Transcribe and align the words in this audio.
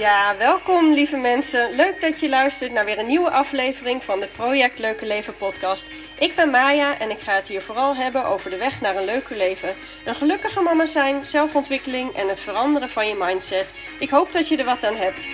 Ja, 0.00 0.36
welkom 0.38 0.92
lieve 0.92 1.16
mensen. 1.16 1.74
Leuk 1.76 2.00
dat 2.00 2.20
je 2.20 2.28
luistert 2.28 2.72
naar 2.72 2.84
weer 2.84 2.98
een 2.98 3.06
nieuwe 3.06 3.30
aflevering 3.30 4.02
van 4.02 4.20
de 4.20 4.28
Project 4.36 4.78
Leuke 4.78 5.06
Leven 5.06 5.36
podcast. 5.36 5.86
Ik 6.18 6.34
ben 6.34 6.50
Maya 6.50 6.98
en 6.98 7.10
ik 7.10 7.18
ga 7.18 7.32
het 7.32 7.48
hier 7.48 7.60
vooral 7.60 7.96
hebben 7.96 8.24
over 8.24 8.50
de 8.50 8.56
weg 8.56 8.80
naar 8.80 8.96
een 8.96 9.04
leuker 9.04 9.36
leven. 9.36 9.74
Een 10.04 10.14
gelukkige 10.14 10.60
mama 10.60 10.86
zijn, 10.86 11.26
zelfontwikkeling 11.26 12.12
en 12.12 12.28
het 12.28 12.40
veranderen 12.40 12.88
van 12.88 13.08
je 13.08 13.14
mindset. 13.18 13.74
Ik 13.98 14.10
hoop 14.10 14.32
dat 14.32 14.48
je 14.48 14.56
er 14.56 14.64
wat 14.64 14.84
aan 14.84 14.96
hebt. 14.96 15.26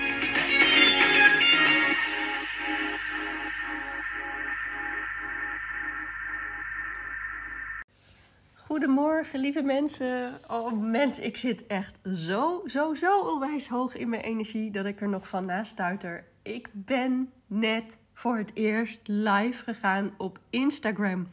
Goedemorgen, 8.76 9.40
lieve 9.40 9.62
mensen. 9.62 10.40
Oh, 10.46 10.72
mensen, 10.72 11.24
ik 11.24 11.36
zit 11.36 11.66
echt 11.66 11.98
zo, 12.12 12.62
zo, 12.66 12.94
zo 12.94 13.20
onwijs 13.20 13.68
hoog 13.68 13.96
in 13.96 14.08
mijn 14.08 14.22
energie 14.22 14.70
dat 14.70 14.86
ik 14.86 15.00
er 15.00 15.08
nog 15.08 15.28
van 15.28 15.46
nastuiter. 15.46 16.24
Ik 16.42 16.68
ben 16.72 17.32
net 17.46 17.98
voor 18.14 18.38
het 18.38 18.50
eerst 18.54 19.00
live 19.04 19.64
gegaan 19.64 20.14
op 20.16 20.38
Instagram. 20.50 21.28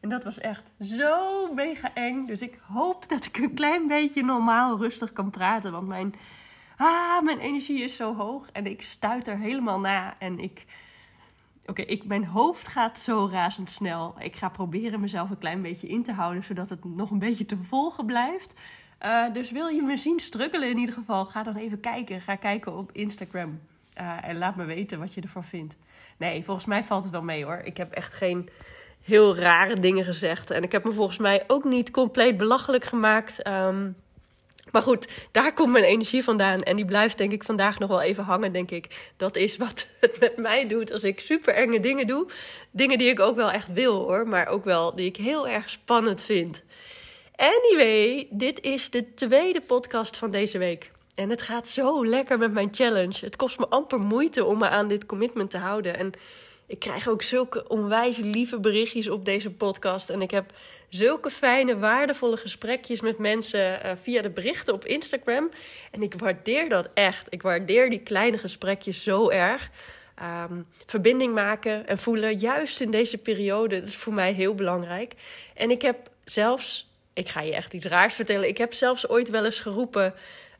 En 0.00 0.08
dat 0.08 0.24
was 0.24 0.38
echt 0.38 0.72
zo 0.80 1.52
mega 1.54 1.94
eng. 1.94 2.26
Dus 2.26 2.42
ik 2.42 2.58
hoop 2.62 3.08
dat 3.08 3.24
ik 3.24 3.36
een 3.36 3.54
klein 3.54 3.86
beetje 3.86 4.22
normaal 4.22 4.78
rustig 4.78 5.12
kan 5.12 5.30
praten. 5.30 5.72
Want 5.72 5.88
mijn, 5.88 6.14
ah, 6.76 7.22
mijn 7.22 7.38
energie 7.38 7.82
is 7.82 7.96
zo 7.96 8.14
hoog 8.14 8.50
en 8.52 8.66
ik 8.66 8.82
stuit 8.82 9.28
er 9.28 9.38
helemaal 9.38 9.80
na. 9.80 10.14
En 10.18 10.38
ik 10.38 10.64
Oké, 11.66 11.98
mijn 12.04 12.24
hoofd 12.24 12.66
gaat 12.66 12.98
zo 12.98 13.28
razendsnel. 13.32 14.14
Ik 14.18 14.36
ga 14.36 14.48
proberen 14.48 15.00
mezelf 15.00 15.30
een 15.30 15.38
klein 15.38 15.62
beetje 15.62 15.88
in 15.88 16.02
te 16.02 16.12
houden, 16.12 16.44
zodat 16.44 16.70
het 16.70 16.84
nog 16.84 17.10
een 17.10 17.18
beetje 17.18 17.46
te 17.46 17.56
volgen 17.56 18.06
blijft. 18.06 18.54
Uh, 19.04 19.32
dus 19.32 19.50
wil 19.50 19.66
je 19.66 19.82
me 19.82 19.96
zien 19.96 20.20
struggelen 20.20 20.70
in 20.70 20.78
ieder 20.78 20.94
geval, 20.94 21.24
ga 21.24 21.42
dan 21.42 21.56
even 21.56 21.80
kijken. 21.80 22.20
Ga 22.20 22.36
kijken 22.36 22.76
op 22.76 22.92
Instagram. 22.92 23.60
Uh, 24.00 24.28
en 24.28 24.38
laat 24.38 24.56
me 24.56 24.64
weten 24.64 24.98
wat 24.98 25.14
je 25.14 25.20
ervan 25.20 25.44
vindt. 25.44 25.76
Nee, 26.16 26.44
volgens 26.44 26.66
mij 26.66 26.84
valt 26.84 27.02
het 27.02 27.12
wel 27.12 27.22
mee 27.22 27.44
hoor. 27.44 27.60
Ik 27.64 27.76
heb 27.76 27.92
echt 27.92 28.14
geen 28.14 28.48
heel 29.02 29.36
rare 29.36 29.80
dingen 29.80 30.04
gezegd. 30.04 30.50
En 30.50 30.62
ik 30.62 30.72
heb 30.72 30.84
me 30.84 30.92
volgens 30.92 31.18
mij 31.18 31.44
ook 31.46 31.64
niet 31.64 31.90
compleet 31.90 32.36
belachelijk 32.36 32.84
gemaakt. 32.84 33.46
Um, 33.46 33.96
maar 34.72 34.82
goed, 34.82 35.08
daar 35.30 35.52
komt 35.52 35.72
mijn 35.72 35.84
energie 35.84 36.24
vandaan. 36.24 36.62
En 36.62 36.76
die 36.76 36.84
blijft 36.84 37.18
denk 37.18 37.32
ik 37.32 37.44
vandaag 37.44 37.78
nog 37.78 37.88
wel 37.88 38.02
even 38.02 38.24
hangen, 38.24 38.52
denk 38.52 38.70
ik. 38.70 39.12
Dat 39.16 39.36
is 39.36 39.56
wat 39.56 39.86
het 40.00 40.20
met 40.20 40.36
mij 40.36 40.66
doet 40.68 40.92
als 40.92 41.04
ik 41.04 41.20
super 41.20 41.54
enge 41.54 41.80
dingen 41.80 42.06
doe. 42.06 42.26
Dingen 42.70 42.98
die 42.98 43.08
ik 43.08 43.20
ook 43.20 43.36
wel 43.36 43.50
echt 43.50 43.72
wil 43.72 43.94
hoor, 43.94 44.28
maar 44.28 44.46
ook 44.46 44.64
wel 44.64 44.94
die 44.94 45.06
ik 45.06 45.16
heel 45.16 45.48
erg 45.48 45.70
spannend 45.70 46.22
vind. 46.22 46.62
Anyway, 47.36 48.26
dit 48.30 48.60
is 48.60 48.90
de 48.90 49.14
tweede 49.14 49.60
podcast 49.60 50.16
van 50.16 50.30
deze 50.30 50.58
week. 50.58 50.90
En 51.14 51.30
het 51.30 51.42
gaat 51.42 51.68
zo 51.68 52.06
lekker 52.06 52.38
met 52.38 52.52
mijn 52.52 52.68
challenge. 52.72 53.24
Het 53.24 53.36
kost 53.36 53.58
me 53.58 53.66
amper 53.68 53.98
moeite 53.98 54.44
om 54.44 54.58
me 54.58 54.68
aan 54.68 54.88
dit 54.88 55.06
commitment 55.06 55.50
te 55.50 55.58
houden. 55.58 55.98
En 55.98 56.12
ik 56.66 56.78
krijg 56.78 57.08
ook 57.08 57.22
zulke 57.22 57.68
onwijs 57.68 58.16
lieve 58.16 58.60
berichtjes 58.60 59.08
op 59.08 59.24
deze 59.24 59.50
podcast. 59.50 60.10
En 60.10 60.22
ik 60.22 60.30
heb 60.30 60.52
zulke 60.88 61.30
fijne, 61.30 61.78
waardevolle 61.78 62.36
gesprekjes 62.36 63.00
met 63.00 63.18
mensen 63.18 63.86
uh, 63.86 63.92
via 63.94 64.22
de 64.22 64.30
berichten 64.30 64.74
op 64.74 64.84
Instagram. 64.84 65.50
En 65.90 66.02
ik 66.02 66.14
waardeer 66.14 66.68
dat 66.68 66.88
echt. 66.94 67.26
Ik 67.30 67.42
waardeer 67.42 67.90
die 67.90 68.00
kleine 68.00 68.38
gesprekjes 68.38 69.02
zo 69.02 69.30
erg. 69.30 69.70
Um, 70.50 70.66
verbinding 70.86 71.34
maken 71.34 71.86
en 71.86 71.98
voelen, 71.98 72.36
juist 72.36 72.80
in 72.80 72.90
deze 72.90 73.18
periode, 73.18 73.78
dat 73.78 73.88
is 73.88 73.96
voor 73.96 74.12
mij 74.12 74.32
heel 74.32 74.54
belangrijk. 74.54 75.14
En 75.54 75.70
ik 75.70 75.82
heb 75.82 76.10
zelfs, 76.24 76.90
ik 77.12 77.28
ga 77.28 77.40
je 77.40 77.54
echt 77.54 77.74
iets 77.74 77.86
raars 77.86 78.14
vertellen, 78.14 78.48
ik 78.48 78.58
heb 78.58 78.72
zelfs 78.72 79.08
ooit 79.08 79.30
wel 79.30 79.44
eens 79.44 79.60
geroepen. 79.60 80.14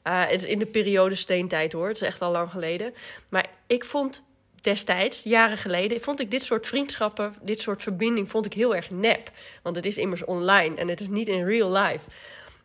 Uh, 0.05 0.20
het 0.20 0.41
is 0.41 0.47
in 0.47 0.59
de 0.59 0.67
periode 0.67 1.15
steentijd 1.15 1.73
hoor, 1.73 1.89
het 1.89 1.97
is 1.97 2.03
echt 2.03 2.23
al 2.23 2.33
lang 2.33 2.51
geleden. 2.51 2.95
Maar 3.29 3.47
ik 3.67 3.85
vond 3.85 4.25
destijds, 4.67 5.23
jaren 5.23 5.57
geleden, 5.57 6.01
vond 6.01 6.21
ik 6.21 6.31
dit 6.31 6.43
soort 6.43 6.67
vriendschappen, 6.67 7.35
dit 7.43 7.61
soort 7.61 7.83
verbinding, 7.83 8.31
vond 8.31 8.47
ik 8.47 8.53
heel 8.53 8.75
erg 8.75 8.91
nep. 8.91 9.31
Want 9.63 9.77
het 9.77 9.87
is 9.87 9.99
immers 9.99 10.25
online 10.25 10.77
en 10.77 10.89
het 10.89 11.01
is 11.01 11.09
niet 11.09 11.29
in 11.29 11.45
real 11.45 11.73
life. 11.73 12.11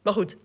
Maar 0.02 0.14
goed, 0.14 0.36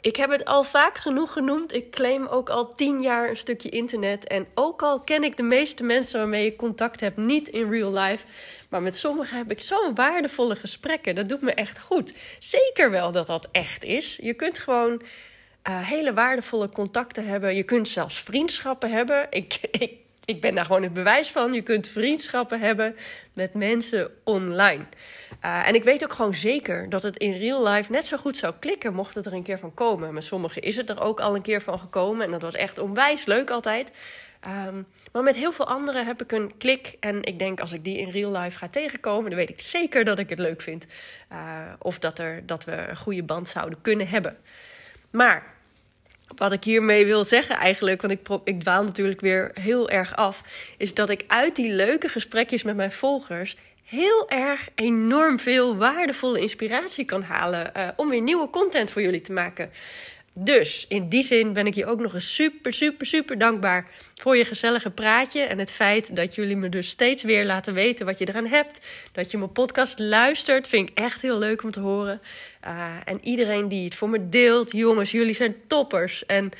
ik 0.00 0.16
heb 0.16 0.30
het 0.30 0.44
al 0.44 0.64
vaak 0.64 0.98
genoeg 0.98 1.32
genoemd. 1.32 1.74
Ik 1.74 1.90
claim 1.90 2.26
ook 2.26 2.50
al 2.50 2.74
tien 2.74 3.00
jaar 3.00 3.28
een 3.28 3.36
stukje 3.36 3.68
internet. 3.68 4.26
En 4.26 4.46
ook 4.54 4.82
al 4.82 5.00
ken 5.00 5.24
ik 5.24 5.36
de 5.36 5.42
meeste 5.42 5.84
mensen 5.84 6.18
waarmee 6.18 6.46
ik 6.46 6.56
contact 6.56 7.00
heb 7.00 7.16
niet 7.16 7.48
in 7.48 7.70
real 7.70 7.92
life. 7.92 8.26
Maar 8.68 8.82
met 8.82 8.96
sommigen 8.96 9.36
heb 9.36 9.50
ik 9.50 9.62
zo'n 9.62 9.94
waardevolle 9.94 10.56
gesprekken. 10.56 11.14
Dat 11.14 11.28
doet 11.28 11.40
me 11.40 11.54
echt 11.54 11.80
goed. 11.80 12.14
Zeker 12.38 12.90
wel 12.90 13.12
dat 13.12 13.26
dat 13.26 13.48
echt 13.52 13.84
is. 13.84 14.18
Je 14.22 14.34
kunt 14.34 14.58
gewoon 14.58 15.02
uh, 15.68 15.88
hele 15.88 16.14
waardevolle 16.14 16.68
contacten 16.68 17.26
hebben. 17.26 17.54
Je 17.54 17.62
kunt 17.62 17.88
zelfs 17.88 18.20
vriendschappen 18.20 18.90
hebben. 18.90 19.26
Ik, 19.30 19.58
ik 19.86 20.01
ik 20.24 20.40
ben 20.40 20.54
daar 20.54 20.64
gewoon 20.64 20.82
het 20.82 20.92
bewijs 20.92 21.30
van. 21.30 21.52
Je 21.52 21.62
kunt 21.62 21.88
vriendschappen 21.88 22.60
hebben 22.60 22.96
met 23.32 23.54
mensen 23.54 24.10
online. 24.24 24.84
Uh, 25.44 25.68
en 25.68 25.74
ik 25.74 25.84
weet 25.84 26.04
ook 26.04 26.12
gewoon 26.12 26.34
zeker 26.34 26.88
dat 26.88 27.02
het 27.02 27.16
in 27.16 27.32
real 27.32 27.68
life 27.68 27.92
net 27.92 28.06
zo 28.06 28.16
goed 28.16 28.36
zou 28.36 28.54
klikken, 28.60 28.94
mocht 28.94 29.14
het 29.14 29.26
er 29.26 29.32
een 29.32 29.42
keer 29.42 29.58
van 29.58 29.74
komen. 29.74 30.14
Met 30.14 30.24
sommigen 30.24 30.62
is 30.62 30.76
het 30.76 30.90
er 30.90 31.00
ook 31.00 31.20
al 31.20 31.34
een 31.34 31.42
keer 31.42 31.62
van 31.62 31.78
gekomen. 31.78 32.24
En 32.24 32.30
dat 32.30 32.42
was 32.42 32.54
echt 32.54 32.78
onwijs 32.78 33.24
leuk 33.24 33.50
altijd. 33.50 33.90
Um, 34.66 34.86
maar 35.12 35.22
met 35.22 35.36
heel 35.36 35.52
veel 35.52 35.66
anderen 35.66 36.06
heb 36.06 36.22
ik 36.22 36.32
een 36.32 36.56
klik. 36.58 36.96
En 37.00 37.22
ik 37.22 37.38
denk 37.38 37.60
als 37.60 37.72
ik 37.72 37.84
die 37.84 37.98
in 37.98 38.08
real 38.08 38.32
life 38.32 38.58
ga 38.58 38.68
tegenkomen, 38.68 39.30
dan 39.30 39.38
weet 39.38 39.50
ik 39.50 39.60
zeker 39.60 40.04
dat 40.04 40.18
ik 40.18 40.30
het 40.30 40.38
leuk 40.38 40.62
vind. 40.62 40.86
Uh, 41.32 41.38
of 41.78 41.98
dat, 41.98 42.18
er, 42.18 42.46
dat 42.46 42.64
we 42.64 42.72
een 42.72 42.96
goede 42.96 43.22
band 43.22 43.48
zouden 43.48 43.80
kunnen 43.80 44.08
hebben. 44.08 44.36
Maar 45.10 45.54
wat 46.36 46.52
ik 46.52 46.64
hiermee 46.64 47.06
wil 47.06 47.24
zeggen 47.24 47.56
eigenlijk, 47.56 48.02
want 48.02 48.12
ik, 48.12 48.20
ik 48.44 48.60
dwaal 48.60 48.84
natuurlijk 48.84 49.20
weer 49.20 49.50
heel 49.60 49.90
erg 49.90 50.16
af, 50.16 50.42
is 50.76 50.94
dat 50.94 51.10
ik 51.10 51.24
uit 51.26 51.56
die 51.56 51.72
leuke 51.72 52.08
gesprekjes 52.08 52.62
met 52.62 52.76
mijn 52.76 52.92
volgers 52.92 53.56
heel 53.84 54.28
erg 54.28 54.68
enorm 54.74 55.38
veel 55.38 55.76
waardevolle 55.76 56.40
inspiratie 56.40 57.04
kan 57.04 57.22
halen 57.22 57.72
uh, 57.76 57.88
om 57.96 58.08
weer 58.08 58.22
nieuwe 58.22 58.50
content 58.50 58.90
voor 58.90 59.02
jullie 59.02 59.20
te 59.20 59.32
maken. 59.32 59.70
Dus 60.34 60.86
in 60.88 61.08
die 61.08 61.22
zin 61.22 61.52
ben 61.52 61.66
ik 61.66 61.74
je 61.74 61.86
ook 61.86 62.00
nog 62.00 62.14
eens 62.14 62.34
super, 62.34 62.72
super, 62.72 63.06
super 63.06 63.38
dankbaar 63.38 63.86
voor 64.14 64.36
je 64.36 64.44
gezellige 64.44 64.90
praatje. 64.90 65.42
En 65.42 65.58
het 65.58 65.70
feit 65.70 66.16
dat 66.16 66.34
jullie 66.34 66.56
me 66.56 66.68
dus 66.68 66.88
steeds 66.88 67.22
weer 67.22 67.44
laten 67.44 67.74
weten 67.74 68.06
wat 68.06 68.18
je 68.18 68.28
eraan 68.28 68.46
hebt. 68.46 68.80
Dat 69.12 69.30
je 69.30 69.38
mijn 69.38 69.52
podcast 69.52 69.98
luistert, 69.98 70.68
vind 70.68 70.90
ik 70.90 70.98
echt 70.98 71.22
heel 71.22 71.38
leuk 71.38 71.62
om 71.62 71.70
te 71.70 71.80
horen. 71.80 72.20
Uh, 72.66 72.96
en 73.04 73.18
iedereen 73.22 73.68
die 73.68 73.84
het 73.84 73.94
voor 73.94 74.08
me 74.10 74.28
deelt, 74.28 74.72
jongens, 74.72 75.10
jullie 75.10 75.34
zijn 75.34 75.54
toppers. 75.66 76.26
En 76.26 76.52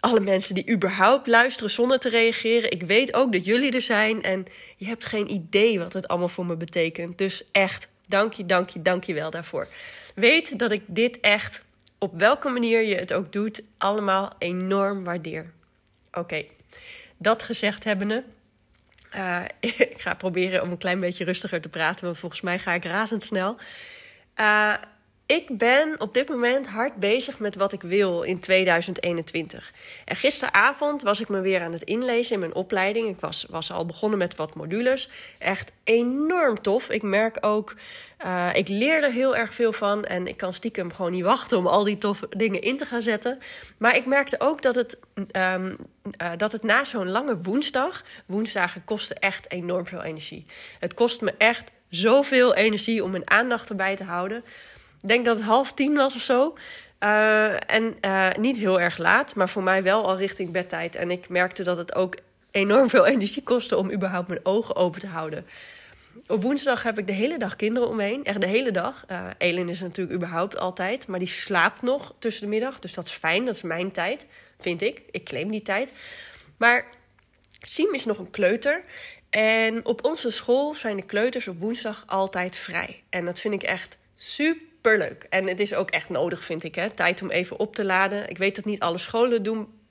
alle 0.00 0.20
mensen 0.20 0.54
die 0.54 0.70
überhaupt 0.70 1.26
luisteren 1.26 1.70
zonder 1.70 1.98
te 1.98 2.08
reageren. 2.08 2.70
Ik 2.70 2.82
weet 2.82 3.14
ook 3.14 3.32
dat 3.32 3.44
jullie 3.44 3.72
er 3.72 3.82
zijn. 3.82 4.22
En 4.22 4.46
je 4.76 4.86
hebt 4.86 5.04
geen 5.04 5.30
idee 5.30 5.78
wat 5.78 5.92
het 5.92 6.08
allemaal 6.08 6.28
voor 6.28 6.46
me 6.46 6.56
betekent. 6.56 7.18
Dus 7.18 7.44
echt, 7.52 7.88
dank 8.06 8.32
je, 8.32 8.46
dank 8.46 8.68
je, 8.68 8.82
dank 8.82 9.04
je 9.04 9.14
wel 9.14 9.30
daarvoor. 9.30 9.66
Weet 10.14 10.58
dat 10.58 10.70
ik 10.70 10.82
dit 10.86 11.20
echt 11.20 11.62
op 11.98 12.18
welke 12.18 12.48
manier 12.48 12.82
je 12.82 12.94
het 12.94 13.12
ook 13.12 13.32
doet, 13.32 13.62
allemaal 13.78 14.32
enorm 14.38 15.04
waardeer. 15.04 15.52
Oké, 16.12 16.44
dat 17.16 17.42
gezegd 17.42 17.84
hebbende. 17.84 18.24
Uh, 19.16 19.42
ik 19.60 19.94
ga 20.00 20.14
proberen 20.14 20.62
om 20.62 20.70
een 20.70 20.78
klein 20.78 21.00
beetje 21.00 21.24
rustiger 21.24 21.60
te 21.60 21.68
praten, 21.68 22.04
want 22.04 22.18
volgens 22.18 22.40
mij 22.40 22.58
ga 22.58 22.72
ik 22.72 22.84
razendsnel. 22.84 23.56
Uh, 24.36 24.74
ik 25.26 25.58
ben 25.58 26.00
op 26.00 26.14
dit 26.14 26.28
moment 26.28 26.66
hard 26.66 26.94
bezig 26.94 27.38
met 27.38 27.54
wat 27.54 27.72
ik 27.72 27.82
wil 27.82 28.22
in 28.22 28.40
2021. 28.40 29.72
En 30.04 30.16
gisteravond 30.16 31.02
was 31.02 31.20
ik 31.20 31.28
me 31.28 31.40
weer 31.40 31.62
aan 31.62 31.72
het 31.72 31.82
inlezen 31.82 32.34
in 32.34 32.40
mijn 32.40 32.54
opleiding. 32.54 33.08
Ik 33.08 33.20
was, 33.20 33.46
was 33.50 33.72
al 33.72 33.86
begonnen 33.86 34.18
met 34.18 34.36
wat 34.36 34.54
modules. 34.54 35.10
Echt 35.38 35.72
enorm 35.84 36.62
tof. 36.62 36.88
Ik 36.88 37.02
merk 37.02 37.36
ook, 37.40 37.74
uh, 38.26 38.50
ik 38.52 38.68
leer 38.68 39.02
er 39.02 39.12
heel 39.12 39.36
erg 39.36 39.54
veel 39.54 39.72
van. 39.72 40.04
En 40.04 40.26
ik 40.26 40.36
kan 40.36 40.54
stiekem 40.54 40.92
gewoon 40.92 41.12
niet 41.12 41.24
wachten 41.24 41.58
om 41.58 41.66
al 41.66 41.84
die 41.84 41.98
toffe 41.98 42.26
dingen 42.30 42.60
in 42.60 42.76
te 42.76 42.86
gaan 42.86 43.02
zetten. 43.02 43.38
Maar 43.78 43.96
ik 43.96 44.06
merkte 44.06 44.40
ook 44.40 44.62
dat 44.62 44.74
het, 44.74 44.98
um, 45.32 45.76
uh, 46.22 46.30
dat 46.36 46.52
het 46.52 46.62
na 46.62 46.84
zo'n 46.84 47.10
lange 47.10 47.38
woensdag. 47.42 48.04
Woensdagen 48.26 48.84
kosten 48.84 49.18
echt 49.18 49.50
enorm 49.50 49.86
veel 49.86 50.02
energie. 50.02 50.46
Het 50.78 50.94
kost 50.94 51.20
me 51.20 51.34
echt 51.38 51.70
zoveel 51.88 52.54
energie 52.54 53.04
om 53.04 53.10
mijn 53.10 53.30
aandacht 53.30 53.68
erbij 53.68 53.96
te 53.96 54.04
houden 54.04 54.44
denk 55.08 55.24
dat 55.24 55.36
het 55.36 55.44
half 55.44 55.72
tien 55.72 55.94
was 55.94 56.14
of 56.14 56.22
zo. 56.22 56.54
Uh, 57.00 57.70
en 57.70 57.96
uh, 58.00 58.30
niet 58.38 58.56
heel 58.56 58.80
erg 58.80 58.98
laat, 58.98 59.34
maar 59.34 59.48
voor 59.48 59.62
mij 59.62 59.82
wel 59.82 60.06
al 60.06 60.16
richting 60.16 60.50
bedtijd. 60.50 60.94
En 60.94 61.10
ik 61.10 61.28
merkte 61.28 61.62
dat 61.62 61.76
het 61.76 61.94
ook 61.94 62.16
enorm 62.50 62.90
veel 62.90 63.06
energie 63.06 63.42
kostte 63.42 63.76
om 63.76 63.92
überhaupt 63.92 64.28
mijn 64.28 64.40
ogen 64.42 64.76
open 64.76 65.00
te 65.00 65.06
houden. 65.06 65.46
Op 66.26 66.42
woensdag 66.42 66.82
heb 66.82 66.98
ik 66.98 67.06
de 67.06 67.12
hele 67.12 67.38
dag 67.38 67.56
kinderen 67.56 67.88
omheen. 67.88 68.24
Echt 68.24 68.40
de 68.40 68.46
hele 68.46 68.70
dag. 68.70 69.04
Uh, 69.10 69.26
Elin 69.38 69.68
is 69.68 69.80
natuurlijk 69.80 70.16
überhaupt 70.16 70.58
altijd. 70.58 71.06
Maar 71.06 71.18
die 71.18 71.28
slaapt 71.28 71.82
nog 71.82 72.14
tussen 72.18 72.42
de 72.42 72.50
middag. 72.50 72.78
Dus 72.78 72.94
dat 72.94 73.06
is 73.06 73.12
fijn. 73.12 73.44
Dat 73.44 73.54
is 73.54 73.62
mijn 73.62 73.90
tijd. 73.90 74.26
Vind 74.58 74.82
ik. 74.82 75.02
Ik 75.10 75.24
claim 75.24 75.50
die 75.50 75.62
tijd. 75.62 75.92
Maar 76.56 76.86
Siem 77.60 77.94
is 77.94 78.04
nog 78.04 78.18
een 78.18 78.30
kleuter. 78.30 78.84
En 79.30 79.84
op 79.84 80.04
onze 80.04 80.30
school 80.30 80.74
zijn 80.74 80.96
de 80.96 81.02
kleuters 81.02 81.48
op 81.48 81.58
woensdag 81.58 82.04
altijd 82.06 82.56
vrij. 82.56 83.02
En 83.10 83.24
dat 83.24 83.40
vind 83.40 83.54
ik 83.54 83.62
echt 83.62 83.98
super 84.16 84.73
superleuk. 84.84 85.26
En 85.28 85.46
het 85.46 85.60
is 85.60 85.74
ook 85.74 85.90
echt 85.90 86.08
nodig, 86.08 86.44
vind 86.44 86.64
ik. 86.64 86.74
Hè? 86.74 86.90
Tijd 86.90 87.22
om 87.22 87.30
even 87.30 87.58
op 87.58 87.74
te 87.74 87.84
laden. 87.84 88.30
Ik 88.30 88.38
weet 88.38 88.56
dat 88.56 88.64
niet 88.64 88.80
alle 88.80 88.98
scholen 88.98 89.42
doen 89.42 89.82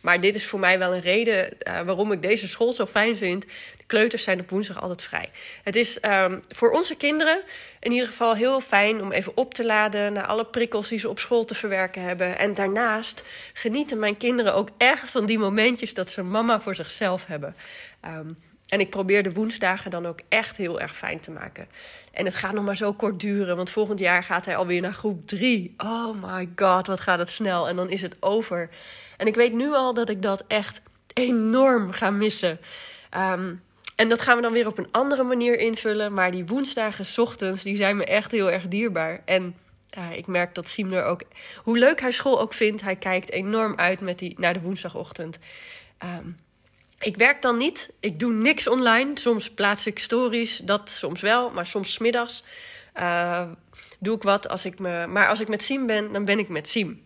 Maar 0.00 0.20
dit 0.20 0.34
is 0.34 0.46
voor 0.46 0.58
mij 0.58 0.78
wel 0.78 0.94
een 0.94 1.00
reden 1.00 1.60
eh, 1.60 1.80
waarom 1.80 2.12
ik 2.12 2.22
deze 2.22 2.48
school 2.48 2.72
zo 2.72 2.86
fijn 2.86 3.16
vind. 3.16 3.42
De 3.76 3.84
kleuters 3.86 4.22
zijn 4.22 4.40
op 4.40 4.50
woensdag 4.50 4.80
altijd 4.80 5.02
vrij. 5.02 5.30
Het 5.62 5.76
is 5.76 5.98
um, 6.02 6.40
voor 6.48 6.70
onze 6.70 6.96
kinderen 6.96 7.42
in 7.80 7.92
ieder 7.92 8.06
geval 8.08 8.34
heel 8.34 8.60
fijn 8.60 9.00
om 9.00 9.12
even 9.12 9.32
op 9.36 9.54
te 9.54 9.64
laden 9.64 10.12
naar 10.12 10.26
alle 10.26 10.44
prikkels 10.44 10.88
die 10.88 10.98
ze 10.98 11.08
op 11.08 11.18
school 11.18 11.44
te 11.44 11.54
verwerken 11.54 12.02
hebben. 12.02 12.38
En 12.38 12.54
daarnaast 12.54 13.22
genieten 13.52 13.98
mijn 13.98 14.16
kinderen 14.16 14.54
ook 14.54 14.68
echt 14.78 15.10
van 15.10 15.26
die 15.26 15.38
momentjes 15.38 15.94
dat 15.94 16.10
ze 16.10 16.22
mama 16.22 16.60
voor 16.60 16.74
zichzelf 16.74 17.26
hebben. 17.26 17.54
Um, 18.04 18.36
en 18.68 18.80
ik 18.80 18.90
probeer 18.90 19.22
de 19.22 19.32
woensdagen 19.32 19.90
dan 19.90 20.06
ook 20.06 20.20
echt 20.28 20.56
heel 20.56 20.80
erg 20.80 20.96
fijn 20.96 21.20
te 21.20 21.30
maken. 21.30 21.68
En 22.12 22.24
het 22.24 22.34
gaat 22.34 22.52
nog 22.52 22.64
maar 22.64 22.76
zo 22.76 22.92
kort 22.92 23.20
duren, 23.20 23.56
want 23.56 23.70
volgend 23.70 23.98
jaar 23.98 24.22
gaat 24.22 24.44
hij 24.44 24.56
alweer 24.56 24.80
naar 24.80 24.92
groep 24.92 25.26
3. 25.26 25.74
Oh 25.76 26.22
my 26.22 26.48
god, 26.56 26.86
wat 26.86 27.00
gaat 27.00 27.18
het 27.18 27.30
snel. 27.30 27.68
En 27.68 27.76
dan 27.76 27.90
is 27.90 28.02
het 28.02 28.16
over. 28.20 28.68
En 29.16 29.26
ik 29.26 29.34
weet 29.34 29.52
nu 29.52 29.72
al 29.72 29.94
dat 29.94 30.08
ik 30.08 30.22
dat 30.22 30.44
echt 30.46 30.80
enorm 31.14 31.92
ga 31.92 32.10
missen. 32.10 32.60
Um, 33.16 33.62
en 33.96 34.08
dat 34.08 34.22
gaan 34.22 34.36
we 34.36 34.42
dan 34.42 34.52
weer 34.52 34.66
op 34.66 34.78
een 34.78 34.88
andere 34.90 35.22
manier 35.22 35.58
invullen. 35.58 36.14
Maar 36.14 36.30
die 36.30 36.46
woensdagen, 36.46 37.22
ochtends, 37.22 37.62
die 37.62 37.76
zijn 37.76 37.96
me 37.96 38.04
echt 38.04 38.30
heel 38.30 38.50
erg 38.50 38.68
dierbaar. 38.68 39.22
En 39.24 39.56
ik 40.12 40.26
merk 40.26 40.54
dat 40.54 40.68
Siem 40.68 40.92
er 40.92 41.04
ook, 41.04 41.22
hoe 41.62 41.78
leuk 41.78 42.00
hij 42.00 42.12
school 42.12 42.40
ook 42.40 42.52
vindt, 42.52 42.82
hij 42.82 42.96
kijkt 42.96 43.30
enorm 43.30 43.76
uit 43.76 44.00
met 44.00 44.18
die, 44.18 44.34
naar 44.38 44.52
de 44.52 44.60
woensdagochtend. 44.60 45.38
Um, 46.04 46.36
ik 47.08 47.16
werk 47.16 47.42
dan 47.42 47.56
niet. 47.56 47.90
Ik 48.00 48.18
doe 48.20 48.32
niks 48.32 48.66
online. 48.66 49.18
Soms 49.18 49.50
plaats 49.50 49.86
ik 49.86 49.98
stories, 49.98 50.56
dat 50.56 50.90
soms 50.90 51.20
wel, 51.20 51.50
maar 51.50 51.66
soms 51.66 51.92
smiddags 51.92 52.44
uh, 52.96 53.42
doe 53.98 54.16
ik 54.16 54.22
wat. 54.22 54.48
Als 54.48 54.64
ik 54.64 54.78
me, 54.78 55.06
maar 55.06 55.28
als 55.28 55.40
ik 55.40 55.48
met 55.48 55.62
Siem 55.62 55.86
ben, 55.86 56.12
dan 56.12 56.24
ben 56.24 56.38
ik 56.38 56.48
met 56.48 56.68
Siem. 56.68 57.02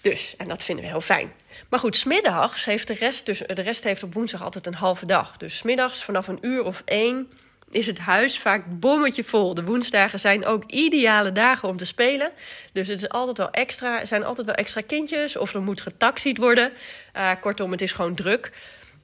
Dus, 0.00 0.34
en 0.36 0.48
dat 0.48 0.62
vinden 0.62 0.84
we 0.84 0.90
heel 0.90 1.00
fijn. 1.00 1.32
Maar 1.68 1.80
goed, 1.80 1.96
smiddags 1.96 2.64
heeft 2.64 2.86
de 2.86 2.94
rest, 2.94 3.26
dus 3.26 3.38
de 3.38 3.62
rest 3.62 3.84
heeft 3.84 4.02
op 4.02 4.14
woensdag 4.14 4.42
altijd 4.42 4.66
een 4.66 4.74
halve 4.74 5.06
dag. 5.06 5.36
Dus 5.36 5.56
smiddags 5.56 6.04
vanaf 6.04 6.28
een 6.28 6.38
uur 6.40 6.64
of 6.64 6.82
één 6.84 7.28
is 7.70 7.86
het 7.86 7.98
huis 7.98 8.38
vaak 8.38 8.80
bommetje 8.80 9.24
vol. 9.24 9.54
De 9.54 9.64
woensdagen 9.64 10.20
zijn 10.20 10.44
ook 10.44 10.64
ideale 10.66 11.32
dagen 11.32 11.68
om 11.68 11.76
te 11.76 11.86
spelen. 11.86 12.30
Dus 12.72 12.88
het 12.88 13.02
is 13.02 13.08
altijd 13.08 13.38
wel 13.38 13.50
extra, 13.50 14.04
zijn 14.04 14.24
altijd 14.24 14.46
wel 14.46 14.54
extra 14.54 14.80
kindjes. 14.86 15.36
Of 15.36 15.54
er 15.54 15.62
moet 15.62 15.80
getaxied 15.80 16.38
worden. 16.38 16.72
Uh, 17.16 17.30
kortom, 17.40 17.70
het 17.70 17.80
is 17.80 17.92
gewoon 17.92 18.14
druk. 18.14 18.52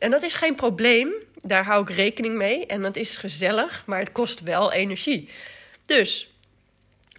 En 0.00 0.11
dat 0.11 0.23
is 0.23 0.35
geen 0.35 0.55
probleem. 0.55 1.12
Daar 1.43 1.64
hou 1.64 1.82
ik 1.82 1.91
rekening 1.97 2.37
mee. 2.37 2.67
En 2.67 2.82
dat 2.82 2.97
is 2.97 3.17
gezellig, 3.17 3.82
maar 3.87 3.99
het 3.99 4.12
kost 4.12 4.41
wel 4.41 4.73
energie. 4.73 5.29
Dus 5.87 6.31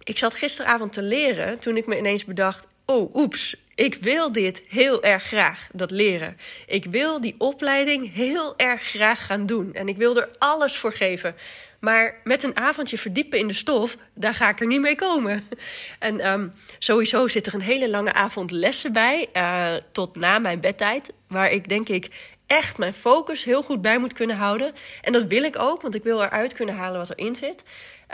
ik 0.04 0.18
zat 0.18 0.34
gisteravond 0.34 0.92
te 0.92 1.02
leren 1.02 1.58
toen 1.58 1.76
ik 1.76 1.86
me 1.86 1.98
ineens 1.98 2.24
bedacht: 2.24 2.66
oh, 2.84 3.14
oeps, 3.14 3.56
ik 3.74 3.94
wil 4.00 4.32
dit 4.32 4.62
heel 4.68 5.02
erg 5.02 5.22
graag, 5.22 5.68
dat 5.72 5.90
leren. 5.90 6.38
Ik 6.66 6.84
wil 6.84 7.20
die 7.20 7.34
opleiding 7.38 8.14
heel 8.14 8.56
erg 8.56 8.82
graag 8.82 9.26
gaan 9.26 9.46
doen. 9.46 9.74
En 9.74 9.88
ik 9.88 9.96
wil 9.96 10.16
er 10.16 10.28
alles 10.38 10.76
voor 10.76 10.92
geven. 10.92 11.34
Maar 11.80 12.20
met 12.24 12.42
een 12.42 12.56
avondje 12.56 12.98
verdiepen 12.98 13.38
in 13.38 13.46
de 13.46 13.52
stof, 13.52 13.96
daar 14.14 14.34
ga 14.34 14.48
ik 14.48 14.60
er 14.60 14.66
niet 14.66 14.80
mee 14.80 14.94
komen. 14.94 15.48
En 15.98 16.26
um, 16.28 16.52
sowieso 16.78 17.26
zit 17.26 17.46
er 17.46 17.54
een 17.54 17.60
hele 17.60 17.90
lange 17.90 18.12
avond 18.12 18.50
lessen 18.50 18.92
bij, 18.92 19.28
uh, 19.32 19.74
tot 19.92 20.16
na 20.16 20.38
mijn 20.38 20.60
bedtijd. 20.60 21.12
Waar 21.28 21.50
ik 21.50 21.68
denk 21.68 21.88
ik 21.88 22.08
echt 22.52 22.78
mijn 22.78 22.94
focus 22.94 23.44
heel 23.44 23.62
goed 23.62 23.80
bij 23.80 23.98
moet 23.98 24.12
kunnen 24.12 24.36
houden. 24.36 24.74
En 25.02 25.12
dat 25.12 25.24
wil 25.24 25.42
ik 25.42 25.58
ook, 25.58 25.82
want 25.82 25.94
ik 25.94 26.02
wil 26.02 26.22
eruit 26.22 26.52
kunnen 26.52 26.74
halen 26.74 26.98
wat 26.98 27.10
erin 27.10 27.36
zit. 27.36 27.62